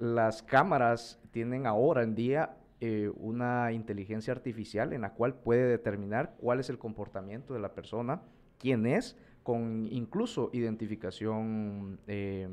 [0.00, 6.34] las cámaras tienen ahora en día eh, una inteligencia artificial en la cual puede determinar
[6.38, 8.22] cuál es el comportamiento de la persona
[8.64, 12.48] quién es, con incluso identificación eh,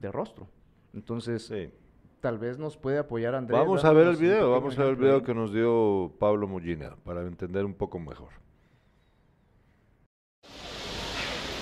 [0.00, 0.48] de rostro.
[0.92, 1.52] Entonces,
[2.18, 3.56] tal vez nos puede apoyar Andrés.
[3.56, 6.96] Vamos a ver el video, vamos a ver el video que nos dio Pablo Mullina
[7.04, 8.30] para entender un poco mejor.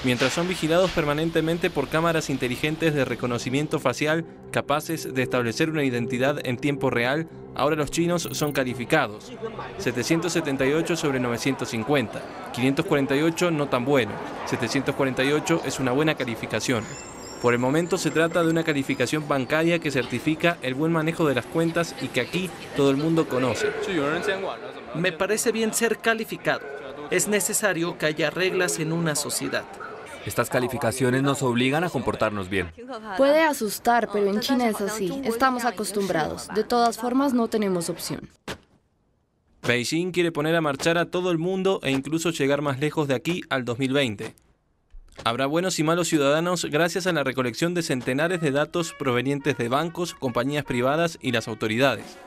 [0.04, 6.38] Mientras son vigilados permanentemente por cámaras inteligentes de reconocimiento facial capaces de establecer una identidad
[6.44, 9.32] en tiempo real, ahora los chinos son calificados.
[9.78, 12.22] 778 sobre 950,
[12.52, 14.12] 548 no tan bueno,
[14.46, 16.84] 748 es una buena calificación.
[17.40, 21.34] Por el momento se trata de una calificación bancaria que certifica el buen manejo de
[21.34, 23.72] las cuentas y que aquí todo el mundo conoce.
[24.94, 26.64] Me parece bien ser calificado.
[27.10, 29.64] Es necesario que haya reglas en una sociedad.
[30.26, 32.72] Estas calificaciones nos obligan a comportarnos bien.
[33.16, 35.20] Puede asustar, pero en China es así.
[35.24, 36.48] Estamos acostumbrados.
[36.54, 38.30] De todas formas, no tenemos opción.
[39.66, 43.14] Beijing quiere poner a marchar a todo el mundo e incluso llegar más lejos de
[43.14, 44.34] aquí al 2020.
[45.24, 49.68] Habrá buenos y malos ciudadanos gracias a la recolección de centenares de datos provenientes de
[49.68, 52.18] bancos, compañías privadas y las autoridades.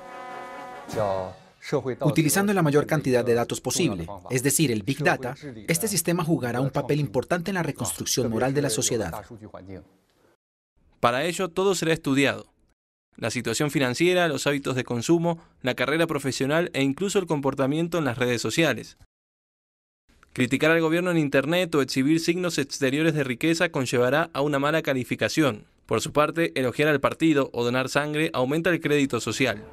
[2.01, 5.35] Utilizando la mayor cantidad de datos posible, es decir, el Big Data,
[5.67, 9.25] este sistema jugará un papel importante en la reconstrucción moral de la sociedad.
[10.99, 12.47] Para ello, todo será estudiado.
[13.17, 18.05] La situación financiera, los hábitos de consumo, la carrera profesional e incluso el comportamiento en
[18.05, 18.97] las redes sociales.
[20.33, 24.81] Criticar al gobierno en Internet o exhibir signos exteriores de riqueza conllevará a una mala
[24.81, 25.65] calificación.
[25.85, 29.63] Por su parte, elogiar al partido o donar sangre aumenta el crédito social.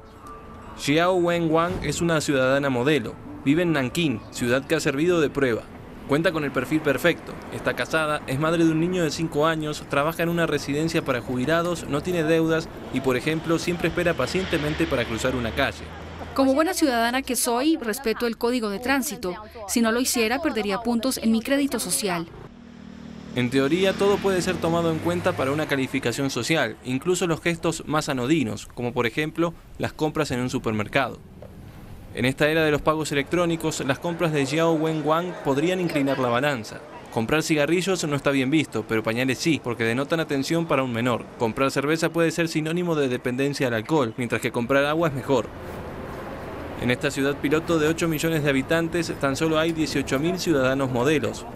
[0.77, 3.13] Xiao Wen Wang es una ciudadana modelo.
[3.45, 5.61] Vive en Nankín, ciudad que ha servido de prueba.
[6.07, 7.31] Cuenta con el perfil perfecto.
[7.53, 11.21] Está casada, es madre de un niño de 5 años, trabaja en una residencia para
[11.21, 15.83] jubilados, no tiene deudas y, por ejemplo, siempre espera pacientemente para cruzar una calle.
[16.33, 19.35] Como buena ciudadana que soy, respeto el código de tránsito.
[19.67, 22.27] Si no lo hiciera, perdería puntos en mi crédito social.
[23.35, 27.83] En teoría, todo puede ser tomado en cuenta para una calificación social, incluso los gestos
[27.87, 31.17] más anodinos, como por ejemplo las compras en un supermercado.
[32.13, 36.27] En esta era de los pagos electrónicos, las compras de Xiao Wang podrían inclinar la
[36.27, 36.79] balanza.
[37.11, 41.25] Comprar cigarrillos no está bien visto, pero pañales sí, porque denotan atención para un menor.
[41.39, 45.47] Comprar cerveza puede ser sinónimo de dependencia al alcohol, mientras que comprar agua es mejor.
[46.83, 51.47] En esta ciudad piloto de 8 millones de habitantes, tan solo hay 18.000 ciudadanos modelos.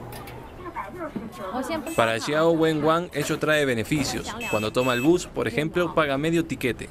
[1.96, 4.34] Para Xiao Wang, ello trae beneficios.
[4.52, 6.90] Cuando toma el bus, por ejemplo, paga medio tiquete.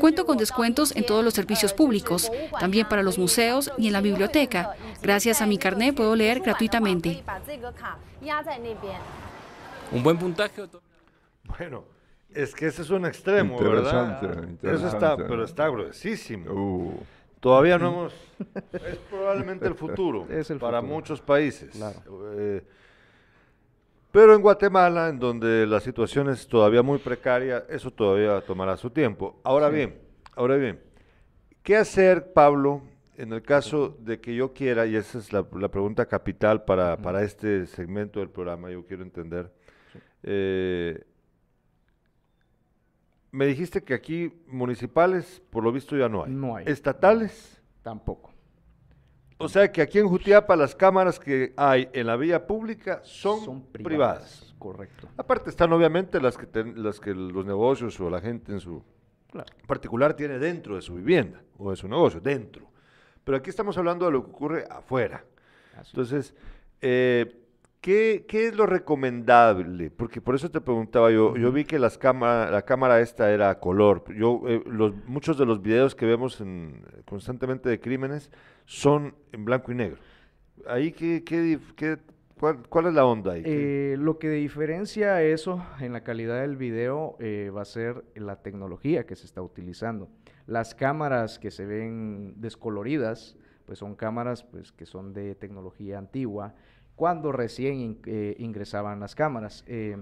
[0.00, 4.00] Cuento con descuentos en todos los servicios públicos, también para los museos y en la
[4.00, 4.74] biblioteca.
[5.02, 7.22] Gracias a mi carnet puedo leer gratuitamente.
[9.90, 10.62] Un buen puntaje.
[11.44, 11.84] Bueno,
[12.34, 14.48] es que ese es un extremo, ¿verdad?
[14.62, 16.50] Eso está, pero está gruesísimo.
[16.50, 17.00] Uh.
[17.42, 18.14] Todavía no hemos.
[18.72, 20.94] es probablemente el futuro Es el para futuro.
[20.96, 21.70] muchos países.
[21.72, 22.00] Claro.
[22.38, 22.62] Eh,
[24.12, 28.90] pero en Guatemala, en donde la situación es todavía muy precaria, eso todavía tomará su
[28.90, 29.40] tiempo.
[29.42, 29.74] Ahora Sí.
[29.74, 29.98] bien,
[30.36, 30.80] ahora bien,
[31.64, 32.82] ¿qué hacer, Pablo,
[33.16, 36.96] en el caso de que yo quiera, y esa es la, la pregunta capital para,
[36.96, 39.50] para este segmento del programa, yo quiero entender.
[40.22, 41.02] eh,
[43.32, 46.30] me dijiste que aquí municipales, por lo visto, ya no hay.
[46.30, 46.66] No hay.
[46.66, 47.60] ¿Estatales?
[47.82, 48.30] Tampoco.
[49.38, 53.62] O sea que aquí en Jutiapa las cámaras que hay en la vía pública son,
[53.72, 54.54] privadas.
[54.58, 55.08] Correcto.
[55.16, 58.84] Aparte están obviamente las que, ten- las que los negocios o la gente en su
[59.32, 59.48] Claro.
[59.66, 62.70] particular tiene dentro de su vivienda o de su negocio, dentro.
[63.24, 65.24] Pero aquí estamos hablando de lo que ocurre afuera.
[65.86, 66.34] Entonces,
[66.80, 67.41] eh,
[67.82, 69.90] ¿qué, qué es lo recomendable?
[69.90, 73.50] Porque por eso te preguntaba yo, yo vi que las cámara, la cámara esta era
[73.50, 74.04] a color.
[74.14, 78.30] Yo, eh, los, muchos de los videos que vemos en- constantemente de crímenes
[78.64, 79.98] son en blanco y negro.
[80.66, 81.98] Ahí, ¿qué, qué, dif- qué-
[82.38, 83.42] cuál, cuál es la onda ahí?
[83.42, 88.04] ¿Qué- Eh, lo que diferencia eso en la calidad del video eh, va a ser
[88.14, 90.08] la tecnología que se está utilizando.
[90.46, 96.54] Las cámaras que se ven descoloridas, pues son cámaras pues, que son de tecnología antigua,
[96.96, 99.64] cuando recién eh, ingresaban las cámaras.
[99.66, 99.96] Eh,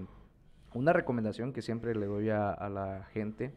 [0.73, 3.53] una recomendación que siempre le doy a, a la gente,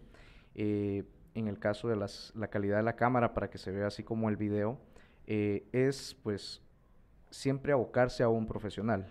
[0.54, 1.04] eh,
[1.34, 4.02] en el caso de las- la calidad de la cámara para que se vea así
[4.02, 4.78] como el video,
[5.26, 6.60] eh, es pues
[7.30, 9.06] siempre abocarse a un profesional.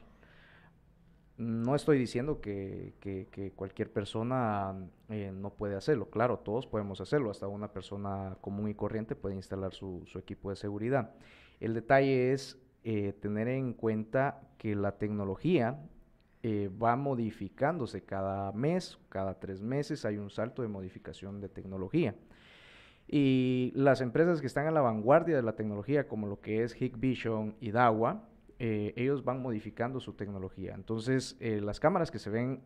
[1.37, 4.75] No estoy diciendo que, que- que cualquier persona
[5.09, 6.09] eh, no puede hacerlo.
[6.09, 7.31] Claro, todos podemos hacerlo.
[7.31, 11.15] Hasta una persona común y corriente puede instalar su, su equipo de seguridad.
[11.59, 15.79] El detalle es eh, tener en cuenta que la tecnología
[16.41, 22.15] eh, va modificándose cada mes, cada tres meses hay un salto de modificación de tecnología.
[23.07, 26.73] Y las empresas que están a la vanguardia de la tecnología, como lo que es
[26.81, 28.27] Hikvision y Dawa,
[28.59, 30.73] eh, ellos van modificando su tecnología.
[30.73, 32.61] Entonces, las cámaras que se ven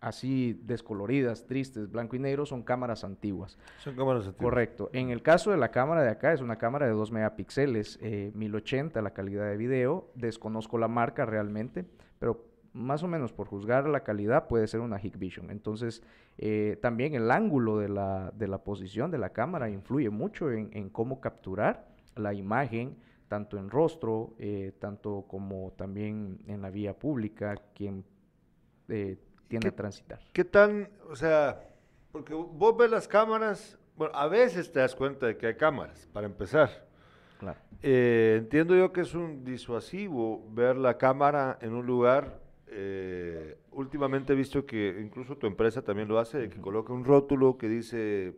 [0.00, 3.58] así descoloridas, tristes, blanco y negro, son cámaras antiguas.
[3.78, 4.50] Son cámaras antiguas.
[4.50, 4.90] Correcto.
[4.92, 8.32] En el caso de la cámara de acá, es una cámara de 2 megapíxeles, eh,
[8.34, 10.10] 1080 la calidad de video.
[10.14, 11.84] Desconozco la marca realmente,
[12.18, 15.50] pero más o menos por juzgar la calidad puede ser una Hikvision.
[15.50, 16.02] Entonces,
[16.38, 20.70] eh, también el ángulo de la, de la posición de la cámara influye mucho en,
[20.72, 22.96] en cómo capturar la imagen,
[23.28, 28.04] tanto en rostro, eh, tanto como también en la vía pública, quien
[28.88, 29.18] eh,
[29.50, 30.20] tiende a transitar.
[30.32, 31.60] ¿Qué tan, o sea,
[32.12, 36.08] porque vos ves las cámaras, bueno, a veces te das cuenta de que hay cámaras,
[36.12, 36.88] para empezar.
[37.82, 42.38] Eh, entiendo yo que es un disuasivo ver la cámara en un lugar.
[42.72, 47.56] eh, últimamente he visto que incluso tu empresa también lo hace, que coloca un rótulo
[47.58, 48.36] que dice,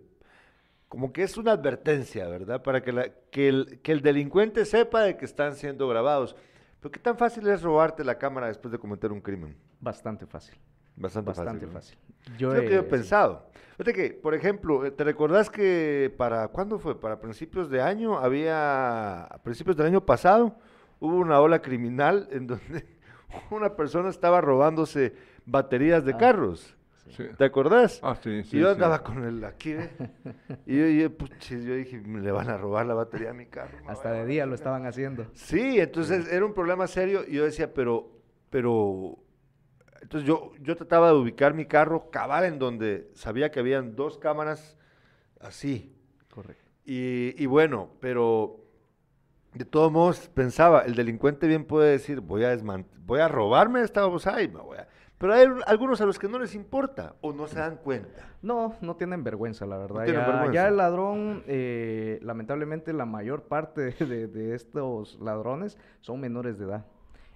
[0.89, 2.63] como que es una advertencia, ¿verdad?
[2.63, 6.35] Para que, la- que, el, que el delincuente sepa de que están siendo grabados.
[6.81, 9.57] Pero ¿qué tan fácil es robarte la cámara después de cometer un crimen?
[9.81, 10.57] Bastante fácil.
[10.97, 11.69] Bastante, Bastante fácil.
[11.69, 11.73] ¿no?
[11.75, 11.99] fácil.
[12.33, 13.47] Es Yo lo que yo he pensado.
[13.73, 17.01] Fíjate que, por ejemplo, eh, ¿te recordás que para, ¿cuándo fue?
[17.01, 20.57] Para principios de año, había, a principios del año pasado,
[21.01, 22.87] hubo una ola criminal en donde
[23.51, 25.15] una persona estaba robándose
[25.47, 26.77] baterías de Ah, carros.
[27.17, 27.25] sí.
[27.37, 27.99] ¿Te acordás?
[28.03, 28.73] Ah, sí, sí, Y yo sí.
[28.75, 29.91] andaba con el aquí, ¿ve?
[30.67, 33.47] Y yo, yo, puchis, yo dije, me le van a robar la batería a mi
[33.47, 33.79] carro.
[33.89, 35.27] Hasta de día lo estaban haciendo.
[35.33, 38.11] Sí, entonces era un problema serio y yo decía, pero,
[38.51, 39.17] pero,
[40.03, 44.19] entonces yo, yo trataba de ubicar mi carro cabal en donde sabía que habían dos
[44.19, 44.77] cámaras
[45.41, 45.97] así.
[46.29, 46.71] Correcto.
[46.85, 48.65] Y, y bueno, pero
[49.55, 52.57] de todos modos pensaba, el delincuente bien puede decir, voy a
[53.07, 54.89] voy a robarme esta bozal y me voy a...
[55.19, 58.35] Pero hay algunos a los que no les importa o no se dan cuenta.
[58.43, 60.05] No, no tienen vergüenza, la verdad.
[60.05, 60.53] ya, vergüenza.
[60.53, 66.65] ya el ladrón, eh, lamentablemente la mayor parte de, de estos ladrones son menores de
[66.65, 66.87] edad.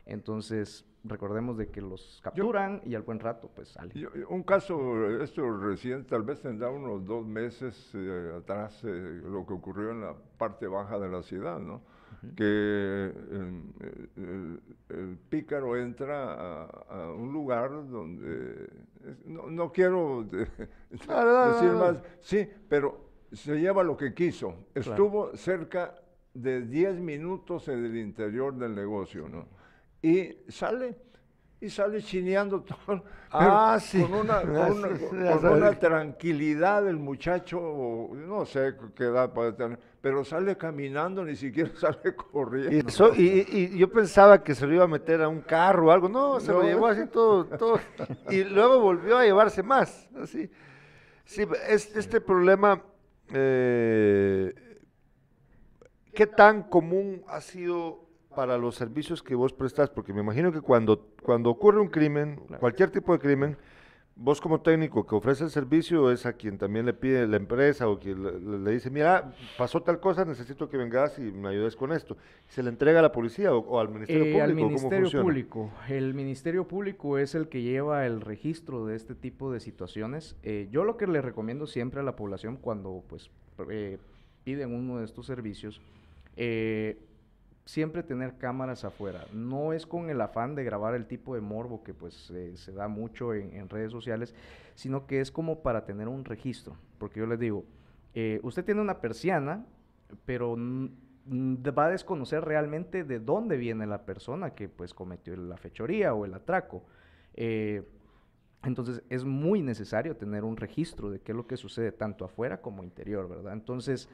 [0.05, 3.93] Entonces, recordemos de que los capturan y al buen rato, pues salen.
[3.97, 9.47] Yo- un caso, esto reciente, tal vez tendrá unos dos meses eh, atrás, eh, lo
[9.47, 11.83] que ocurrió en la parte baja de la ciudad, ¿no?
[12.35, 18.69] Que eh, el, el pícaro entra a, a un lugar donde,
[19.27, 20.47] no, no quiero de-
[21.09, 24.67] No, no, no, decir más, sí, pero se lleva lo que quiso.
[24.75, 25.95] Estuvo cerca
[26.33, 29.47] de 10 minutos en el interior del negocio, ¿no?
[30.07, 30.97] Y sale,
[31.61, 33.03] y sale chineando todo.
[33.33, 34.01] Ah, pero sí.
[34.03, 39.33] Con una, con Ah, una- sí, con una tranquilidad el muchacho, no sé qué edad
[39.33, 43.13] puede tener, pero sale caminando, ni siquiera sale corriendo.
[43.17, 46.09] Y, yo pensaba que se lo iba a meter a un carro o algo.
[46.09, 47.81] No, se lo llevó así todo, todo.
[48.31, 50.09] Y luego volvió a llevarse más.
[50.23, 50.49] Así.
[51.25, 52.81] Sí, es, este problema,
[53.33, 54.55] eh,
[56.15, 58.06] ¿qué tan común ha sido
[58.37, 59.91] para los servicios que vos prestas?
[59.91, 63.57] Porque me imagino que cuando, cuando ocurre un crimen, cualquier tipo de crimen,
[64.15, 67.87] vos como técnico que ofrece el servicio es a quien también le pide la empresa
[67.89, 71.77] o quien le, le- dice, mira, pasó tal cosa, necesito que vengas y me ayudes
[71.77, 72.17] con esto.
[72.49, 74.45] ¿Se le entrega a la policía o, o al Ministerio Eh, Público?
[74.45, 75.23] al ¿Cómo Ministerio funciona?
[75.25, 75.71] Público.
[75.89, 80.37] El Ministerio Público es el que lleva el registro de este tipo de situaciones.
[80.43, 83.31] Eh, yo lo que le recomiendo siempre a la población cuando pues
[83.71, 83.99] eh,
[84.45, 85.83] piden uno de estos servicios,
[86.37, 86.99] eh,
[87.67, 89.27] siempre tener cámaras afuera.
[89.33, 92.15] No es con el afán de grabar el tipo de morbo que pues
[92.55, 94.35] se da mucho en, redes sociales,
[94.77, 96.77] sino que es como para tener un registro.
[96.99, 97.65] Porque yo les digo,
[98.15, 99.67] eh, usted tiene una persiana,
[100.25, 106.15] pero va a desconocer realmente de dónde viene la persona que pues cometió la fechoría
[106.15, 106.85] o el atraco.
[107.35, 107.83] Eh,
[108.63, 112.61] entonces es muy necesario tener un registro de qué es lo que sucede tanto afuera
[112.61, 113.53] como interior, ¿verdad?
[113.53, 114.09] Entonces,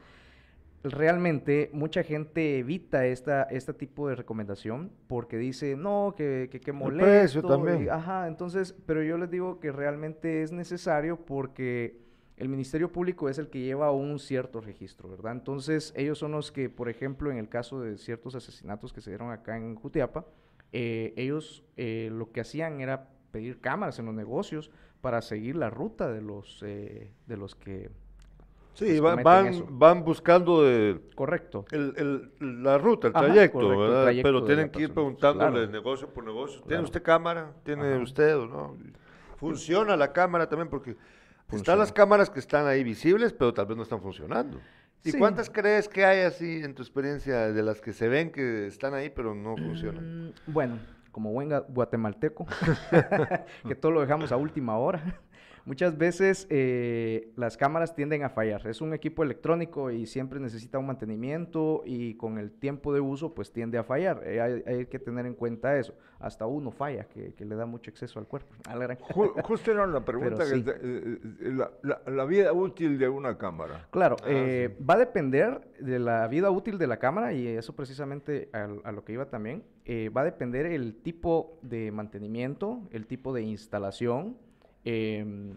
[0.83, 6.71] realmente mucha gente evita esta, este tipo de recomendación porque dice, no, que, que, que
[6.73, 7.03] molesto.
[7.05, 7.89] precio y- también.
[7.89, 12.01] ajá, entonces, pero yo les digo que realmente es necesario porque
[12.35, 15.33] el Ministerio Público es el que lleva un cierto registro, ¿verdad?
[15.33, 19.11] Entonces, ellos son los que, por ejemplo, en el caso de ciertos asesinatos que se
[19.11, 20.25] dieron acá en Jutiapa,
[20.71, 24.71] eh, ellos eh, lo que hacían era pedir cámaras en los negocios
[25.01, 27.91] para seguir la ruta de los, eh, de los que
[28.73, 29.65] Sí, va- cometen eso.
[29.65, 31.65] van, van buscando de, Correcto.
[31.71, 31.93] el,
[32.39, 35.71] el- la ruta, el Ajá, trayecto, correcto, el trayecto Pero tienen que ir preguntándole claro.
[35.71, 36.57] negocio por negocio.
[36.61, 36.83] ¿Tiene Claro.
[36.85, 37.51] usted cámara?
[37.63, 38.03] ¿Tiene Ajá.
[38.03, 38.77] usted o no?
[39.37, 41.79] Funciona la cámara también porque están Funciona.
[41.79, 44.59] las cámaras que están ahí visibles, pero tal vez no están funcionando.
[45.03, 45.19] ¿Y Sí.
[45.19, 48.93] cuántas crees que hay así en tu experiencia de las que se ven que están
[48.93, 50.27] ahí pero no funcionan?
[50.27, 50.79] Mm, Bueno,
[51.11, 52.47] como buen guatemalteco,
[53.67, 55.03] que todo lo dejamos a última hora.
[55.65, 58.67] Muchas veces eh, las cámaras tienden a fallar.
[58.67, 63.33] Es un equipo electrónico y siempre necesita un mantenimiento y con el tiempo de uso
[63.33, 64.21] pues tiende a fallar.
[64.25, 65.93] Eh, hay, hay que tener en cuenta eso.
[66.19, 68.53] Hasta uno falla, que, que le da mucho exceso al cuerpo.
[68.69, 72.51] A la gran- Justo era la pregunta, que te- eh, eh, la, la- la vida
[72.51, 73.87] útil de una cámara.
[73.91, 77.73] Claro, Ah, eh, va a depender de la vida útil de la cámara y eso
[77.73, 79.63] precisamente al- a, lo que iba también.
[79.85, 84.37] eh, va a depender el tipo de mantenimiento, el tipo de instalación.
[84.85, 85.55] Em,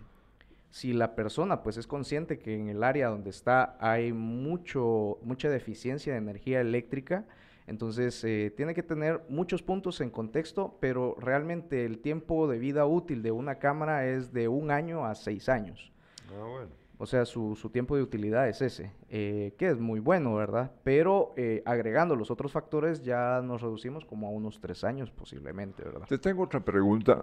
[0.70, 5.49] si la persona pues es consciente que en el área donde está hay mucho, mucha
[5.49, 7.24] deficiencia de energía eléctrica,
[7.66, 12.87] entonces eh, tiene que tener muchos puntos en contexto, pero realmente el tiempo de vida
[12.87, 15.93] útil de una cámara es de un año a seis años.
[16.29, 16.70] Ah, bueno.
[16.99, 20.72] O sea, su, su tiempo de utilidad es ese, eh, que es muy bueno, ¿verdad?
[20.83, 25.83] Pero eh, agregando los otros factores ya nos reducimos como a unos tres años posiblemente,
[25.83, 26.07] ¿verdad?
[26.09, 27.22] Te tengo otra pregunta.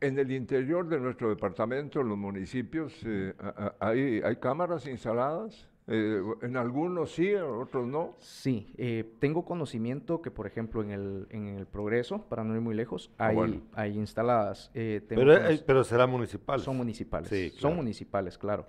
[0.00, 3.34] En el interior de nuestro departamento, en los municipios, eh,
[3.80, 5.68] ¿hay, ¿hay cámaras instaladas?
[5.90, 8.14] Eh, en algunos sí, en otros no.
[8.20, 12.60] Sí, eh, tengo conocimiento que, por ejemplo, en el, en el Progreso, para no ir
[12.60, 13.62] muy lejos, hay, bueno.
[13.72, 14.70] hay instaladas.
[14.74, 16.60] eh, tengo Pero, eh, pero será municipal.
[16.60, 17.30] Son municipales.
[17.30, 18.66] Sí, Son municipales, claro.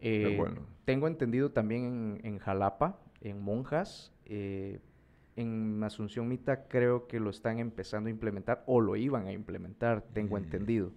[0.00, 0.62] Eh, bueno.
[0.86, 4.80] Tengo entendido también en, en Jalapa, en Monjas, eh,
[5.36, 10.02] en Asunción Mita creo que lo están empezando a implementar o lo iban a implementar,
[10.12, 10.42] tengo Mm.
[10.44, 10.90] entendido.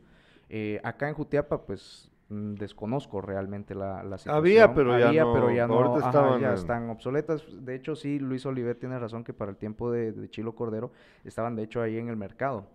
[0.49, 4.36] Eh, acá en Jutiapa, pues mm, desconozco realmente la, la situación.
[4.36, 7.45] Había, pero ya no, pero ya no, ajá, ya en- están obsoletas.
[7.63, 10.91] De hecho, sí, Luis Oliver tiene razón que para el tiempo de, de Chilo Cordero
[11.23, 12.67] estaban de hecho ahí en el mercado.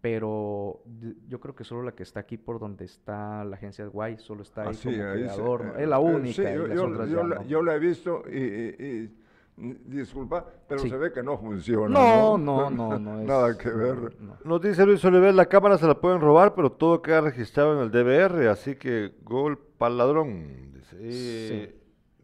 [0.00, 0.82] Pero
[1.28, 4.18] yo creo que solo la que está aquí por donde está la agencia de Guay,
[4.18, 5.72] solo está ahí Ah, como ahí se- adorno.
[5.76, 6.34] eh, Es la eh, única.
[6.34, 6.66] sí, y yo,
[7.06, 7.42] yo- la, no.
[7.44, 9.14] yo la he visto y, y- y,
[9.56, 10.88] disculpa, pero Sí.
[10.88, 11.88] se ve que no funciona.
[11.98, 14.16] No, no, no, no es- Nada que ver.
[14.44, 17.80] Nos dice Luis Oliver, la cámara se la pueden robar, pero todo queda registrado en
[17.80, 20.72] el DVR, así que gol para ladrón.
[20.74, 21.76] Dice, Eh,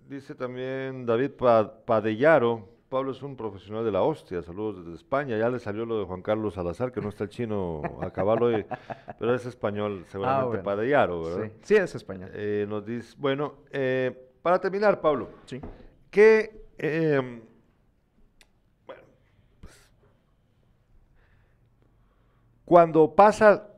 [0.09, 5.37] dice también David Pa- Padellaro, Pablo es un profesional de la hostia, saludos desde España,
[5.37, 8.47] ya le salió lo de Juan Carlos Salazar, que no está el chino a caballo
[8.47, 8.65] hoy,
[9.19, 10.63] pero es español, seguramente Ah, bueno.
[10.65, 11.45] Padellaro, ¿verdad?
[11.45, 12.31] Sí, sí es español.
[12.33, 15.61] Eh, nos dice, bueno, eh, para terminar, Pablo, Sí.
[16.11, 17.43] ¿qué, eh,
[18.87, 19.03] bueno,
[19.61, 19.75] pues,
[22.65, 23.69] cuando pasa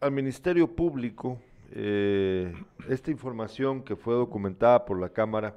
[0.00, 1.40] al Ministerio Público
[1.72, 2.52] eh,
[2.88, 5.56] esta información que fue documentada por la Cámara,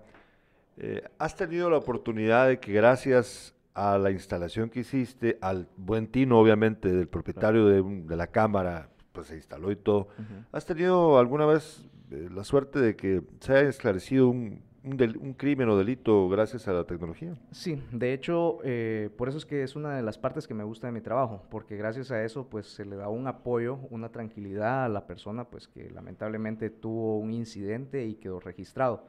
[0.78, 6.08] eh, ¿has tenido la oportunidad de que gracias a la instalación que hiciste, al buen
[6.08, 10.08] tino obviamente del propietario de, de la Cámara, pues se instaló y todo,
[10.52, 15.18] ¿has tenido alguna vez eh, la suerte de que se haya esclarecido un, un del-
[15.18, 17.36] un crimen o delito gracias a la tecnología?
[17.52, 20.64] Sí, de hecho, eh, por eso es que es una de las partes que me
[20.64, 24.10] gusta de mi trabajo, porque gracias a eso, pues se le da un apoyo, una
[24.10, 29.08] tranquilidad a la persona, pues que lamentablemente tuvo un incidente y quedó registrado.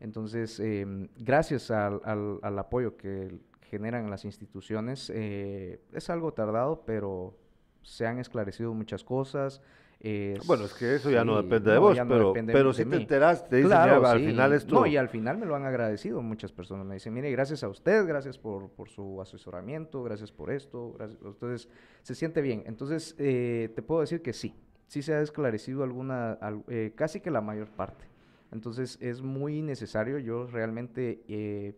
[0.00, 3.38] Entonces, em, gracias al, al- al apoyo que
[3.70, 7.36] generan las instituciones, eh, es algo tardado, pero
[7.82, 9.62] se han esclarecido muchas cosas.
[10.04, 12.96] Eh, Bueno, es que eso ya no depende de vos, no pero- pero sí te
[12.96, 14.26] enteraste, te dicen, Claro, ya, al sí.
[14.26, 16.84] final esto- No, y al final me lo han agradecido muchas personas.
[16.84, 20.92] Me dicen, mire, gracias a usted, gracias por, por su asesoramiento, gracias por esto.
[20.94, 21.20] Gracias.
[21.24, 21.68] Entonces,
[22.02, 22.64] se siente bien.
[22.66, 24.54] Entonces, eh, te puedo decir que sí,
[24.88, 28.04] sí se ha esclarecido alguna, al- eh, casi que la mayor parte.
[28.50, 30.18] Entonces, es muy necesario.
[30.18, 31.74] Yo realmente, eh,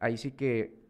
[0.00, 0.86] ahí sí que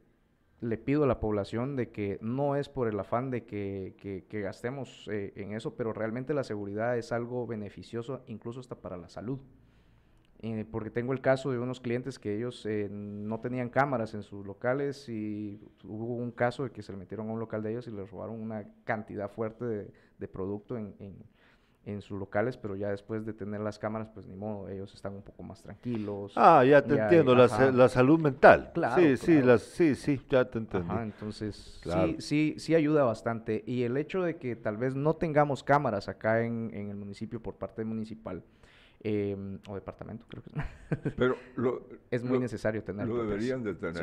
[0.60, 3.94] le pido a la población de que no es por el afán de que,
[4.28, 8.96] que- gastemos eh, en eso, pero realmente la seguridad es algo beneficioso, incluso hasta para
[8.96, 9.40] la salud.
[10.40, 14.22] Eh, porque tengo el caso de unos clientes que ellos eh, no tenían cámaras en
[14.22, 17.72] sus locales y hubo un caso de que se le metieron a un local de
[17.72, 21.16] ellos y les robaron una cantidad fuerte de, de producto en, en-
[21.84, 25.14] en sus locales, pero ya después de tener las cámaras, pues ni modo, ellos están
[25.14, 26.32] un poco más tranquilos.
[26.36, 28.70] Ah, ya te hay- entiendo, la, la salud mental.
[28.74, 30.88] Claro, sí, sí, las, sí, sí, ya te entendí.
[30.90, 32.08] Ajá, entonces Claro.
[32.08, 33.64] sí, sí, sí ayuda bastante.
[33.66, 37.42] Y el hecho de que tal vez no tengamos cámaras acá en, en el municipio
[37.42, 38.42] por parte municipal
[39.00, 39.36] eh,
[39.68, 40.50] o departamento, creo que
[41.16, 43.16] Pero lo- es muy lo- necesario tenerlo.
[43.16, 44.02] Lo deberían de tener.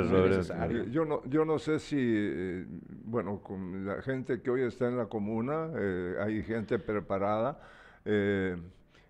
[0.00, 0.84] Es muy necesario.
[0.84, 2.66] Yo no, yo no sé si, eh,
[3.04, 7.60] bueno, con la gente que hoy está en la comuna, eh, hay gente preparada.
[8.04, 8.56] eh,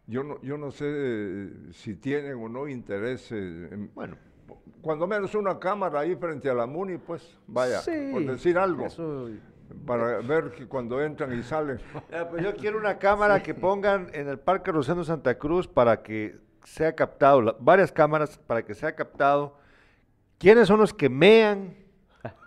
[0.06, 3.30] yo, no, yo no sé eh, si tienen o no interés.
[3.32, 4.16] en- bueno,
[4.82, 8.84] cuando menos una cámara ahí frente a la MUNI, pues vaya, Sí, por decir algo.
[8.86, 9.30] eso-
[9.74, 11.80] Para ver que cuando entran y salen.
[12.10, 16.02] Ya, pues yo quiero una cámara que pongan en el Parque Rosendo Santa Cruz para
[16.02, 19.56] que sea captado, la- varias cámaras para que sea captado.
[20.38, 21.76] Quiénes son los que mean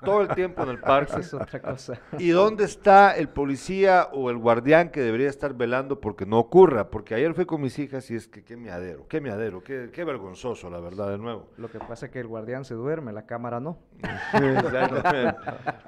[0.04, 1.20] todo el tiempo en el parque.
[1.20, 2.00] Es otra cosa.
[2.18, 6.90] ¿Y dónde está el policía o el guardián que debería estar velando porque no ocurra?
[6.90, 10.04] Porque ayer fui con mis hijas y es que qué miadero, qué miadero, qué, qué
[10.04, 11.50] vergonzoso, la verdad, de nuevo.
[11.58, 13.78] Lo que pasa es que el guardián se duerme, la cámara no.
[14.34, 15.38] Exactamente.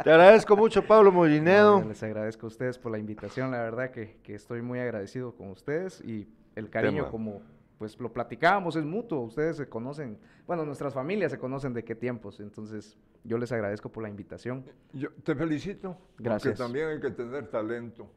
[0.03, 1.07] Te agradezco mucho, Pablo.
[1.11, 4.80] No, yo les agradezco a ustedes por la invitación, la verdad que, que estoy muy
[4.80, 7.11] agradecido con ustedes y el cariño Tema.
[7.11, 7.41] como
[7.77, 11.93] pues lo platicábamos, es mutuo, ustedes se conocen, bueno, nuestras familias se conocen de qué
[11.93, 12.97] tiempos, entonces
[13.27, 14.63] yo les agradezco por la invitación.
[14.93, 15.97] Yo te felicito.
[16.17, 16.53] Gracias.
[16.53, 18.07] Porque también hay que tener talento.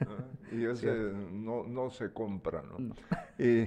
[0.52, 0.92] Y ese
[1.32, 2.94] no, no se compra, ¿no?
[3.38, 3.66] Y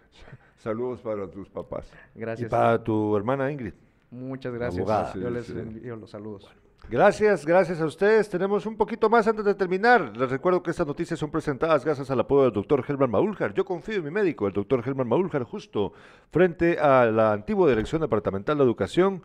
[0.58, 1.90] saludos para tus papás.
[2.14, 2.46] Gracias.
[2.46, 3.74] Y para tu hermana Ingrid.
[4.10, 4.78] Muchas gracias.
[4.80, 5.12] Abogada.
[5.14, 5.52] Yo Sí, les sí.
[5.52, 6.48] envío los saludos.
[6.88, 8.28] Gracias, gracias a ustedes.
[8.28, 10.14] Tenemos un poquito más antes de terminar.
[10.16, 13.54] Les recuerdo que estas noticias son presentadas gracias al apoyo del doctor Helman Maúljar.
[13.54, 15.94] Yo confío en mi médico, el doctor Helman Maúljar, justo
[16.30, 19.22] frente a la antigua Dirección Departamental de Educación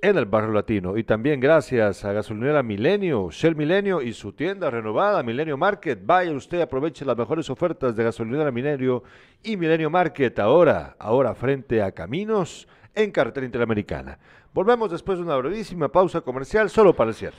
[0.00, 0.96] en el barrio latino.
[0.96, 6.00] Y también gracias a Gasolinera Milenio, Shell Milenio y su tienda renovada, Milenio Market.
[6.04, 9.02] Vaya usted, aproveche las mejores ofertas de Gasolinera Milenio
[9.42, 14.18] y Milenio Market ahora, ahora frente a Caminos en carretera interamericana.
[14.54, 17.38] Volvemos después de una brevísima pausa comercial solo para el cierre.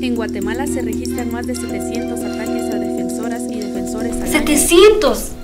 [0.00, 4.16] En Guatemala se registran más de 700 ataques a defensoras y defensores.
[4.16, 4.32] al año.
[4.32, 5.41] 700.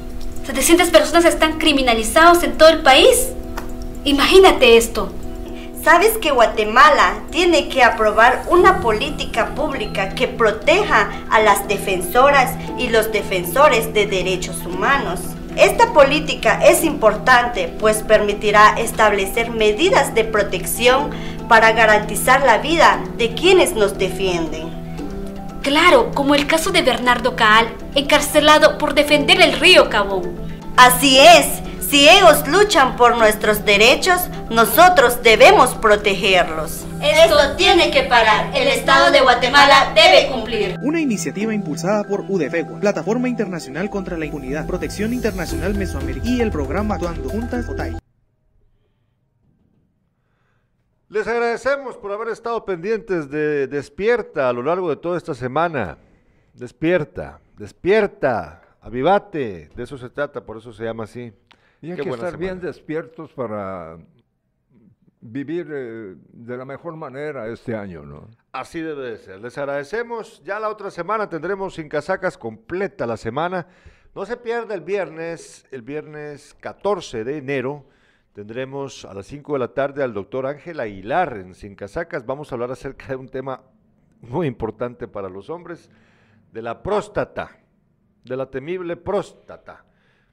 [0.48, 3.28] 700 personas están criminalizados en todo el país.
[4.04, 5.12] Imagínate esto.
[5.84, 12.88] ¿Sabes que Guatemala tiene que aprobar una política pública que proteja a las defensoras y
[12.88, 15.20] los defensores de derechos humanos?
[15.54, 21.10] Esta política es importante pues permitirá establecer medidas de protección
[21.46, 24.77] para garantizar la vida de quienes nos defienden.
[25.68, 30.34] Claro, como el caso de Bernardo Caal, encarcelado por defender el río Cabón.
[30.78, 31.44] Así es,
[31.86, 34.18] si ellos luchan por nuestros derechos,
[34.48, 36.86] nosotros debemos protegerlos.
[37.02, 38.50] Esto tiene que parar.
[38.54, 40.78] El Estado de Guatemala debe cumplir.
[40.80, 46.50] Una iniciativa impulsada por UDFEGUA, Plataforma Internacional contra la Impunidad, Protección Internacional Mesoamericana y el
[46.50, 47.98] programa Actuando Juntas OTAI.
[51.10, 55.96] Les agradecemos por haber estado pendientes de Despierta a lo largo de toda esta semana.
[56.52, 61.32] Despierta, despierta, avivate, de eso se trata, por eso se llama así.
[61.80, 62.66] Y hay Qué que estar bien semana.
[62.66, 63.96] despiertos para
[65.22, 68.28] vivir eh, de la mejor manera este año, ¿no?
[68.52, 69.40] Así debe de ser.
[69.40, 70.42] Les agradecemos.
[70.44, 73.66] Ya la otra semana tendremos sin casacas completa la semana.
[74.14, 77.86] No se pierda el viernes, el viernes 14 de enero.
[78.38, 82.24] Tendremos a las 5 de la tarde al doctor Ángel Aguilar en Sin Casacas.
[82.24, 83.62] Vamos a hablar acerca de un tema
[84.20, 85.90] muy importante para los hombres,
[86.52, 87.58] de la próstata,
[88.22, 89.84] de la temible próstata.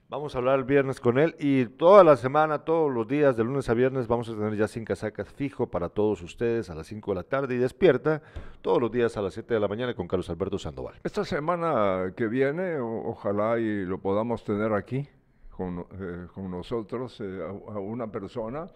[0.07, 3.44] Vamos a hablar el viernes con él y toda la semana, todos los días, de
[3.44, 6.86] lunes a viernes, vamos a tener ya sin casacas fijo para todos ustedes a las
[6.86, 8.22] 5 de la tarde y despierta
[8.61, 10.94] todos los días a las 7 de la mañana con Carlos Alberto Sandoval.
[11.03, 15.10] Esta semana que viene, ojalá y lo podamos tener aquí
[15.56, 18.68] con, eh, con nosotros, eh, a, a una persona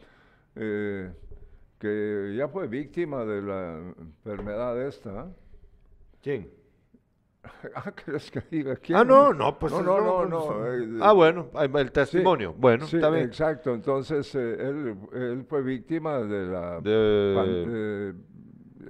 [0.56, 1.12] eh,
[1.78, 5.26] que ya fue víctima de la enfermedad esta.
[5.26, 5.34] ¿eh?
[6.22, 6.50] ¿Quién?
[7.76, 8.98] Ah, ¿quieres que diga quién?
[9.00, 10.52] Ah, no, no, pues No, no, no, no.
[10.60, 12.54] no, eh, ah, bueno, el sí, testimonio.
[12.58, 13.26] Bueno, sí, está bien.
[13.26, 18.14] Exacto, entonces eh, él, él fue víctima de la, De- pan- eh,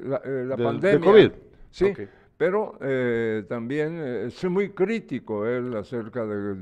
[0.04, 1.12] la, eh, la de pandemia.
[1.12, 1.32] COVID.
[1.72, 2.00] Sí, Ok.
[2.40, 6.56] Pero eh, también eh, es muy crítico él acerca de,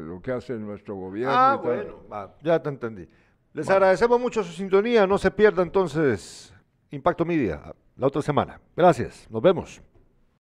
[0.00, 1.34] lo que hace nuestro gobierno.
[1.36, 1.76] Ah, y tal.
[1.76, 3.06] bueno, va, ya te entendí.
[3.52, 5.06] Les agradecemos mucho su sintonía.
[5.06, 6.50] No se pierda entonces
[6.90, 8.58] Impacto Media la otra semana.
[8.74, 9.28] Gracias.
[9.28, 9.82] Nos vemos.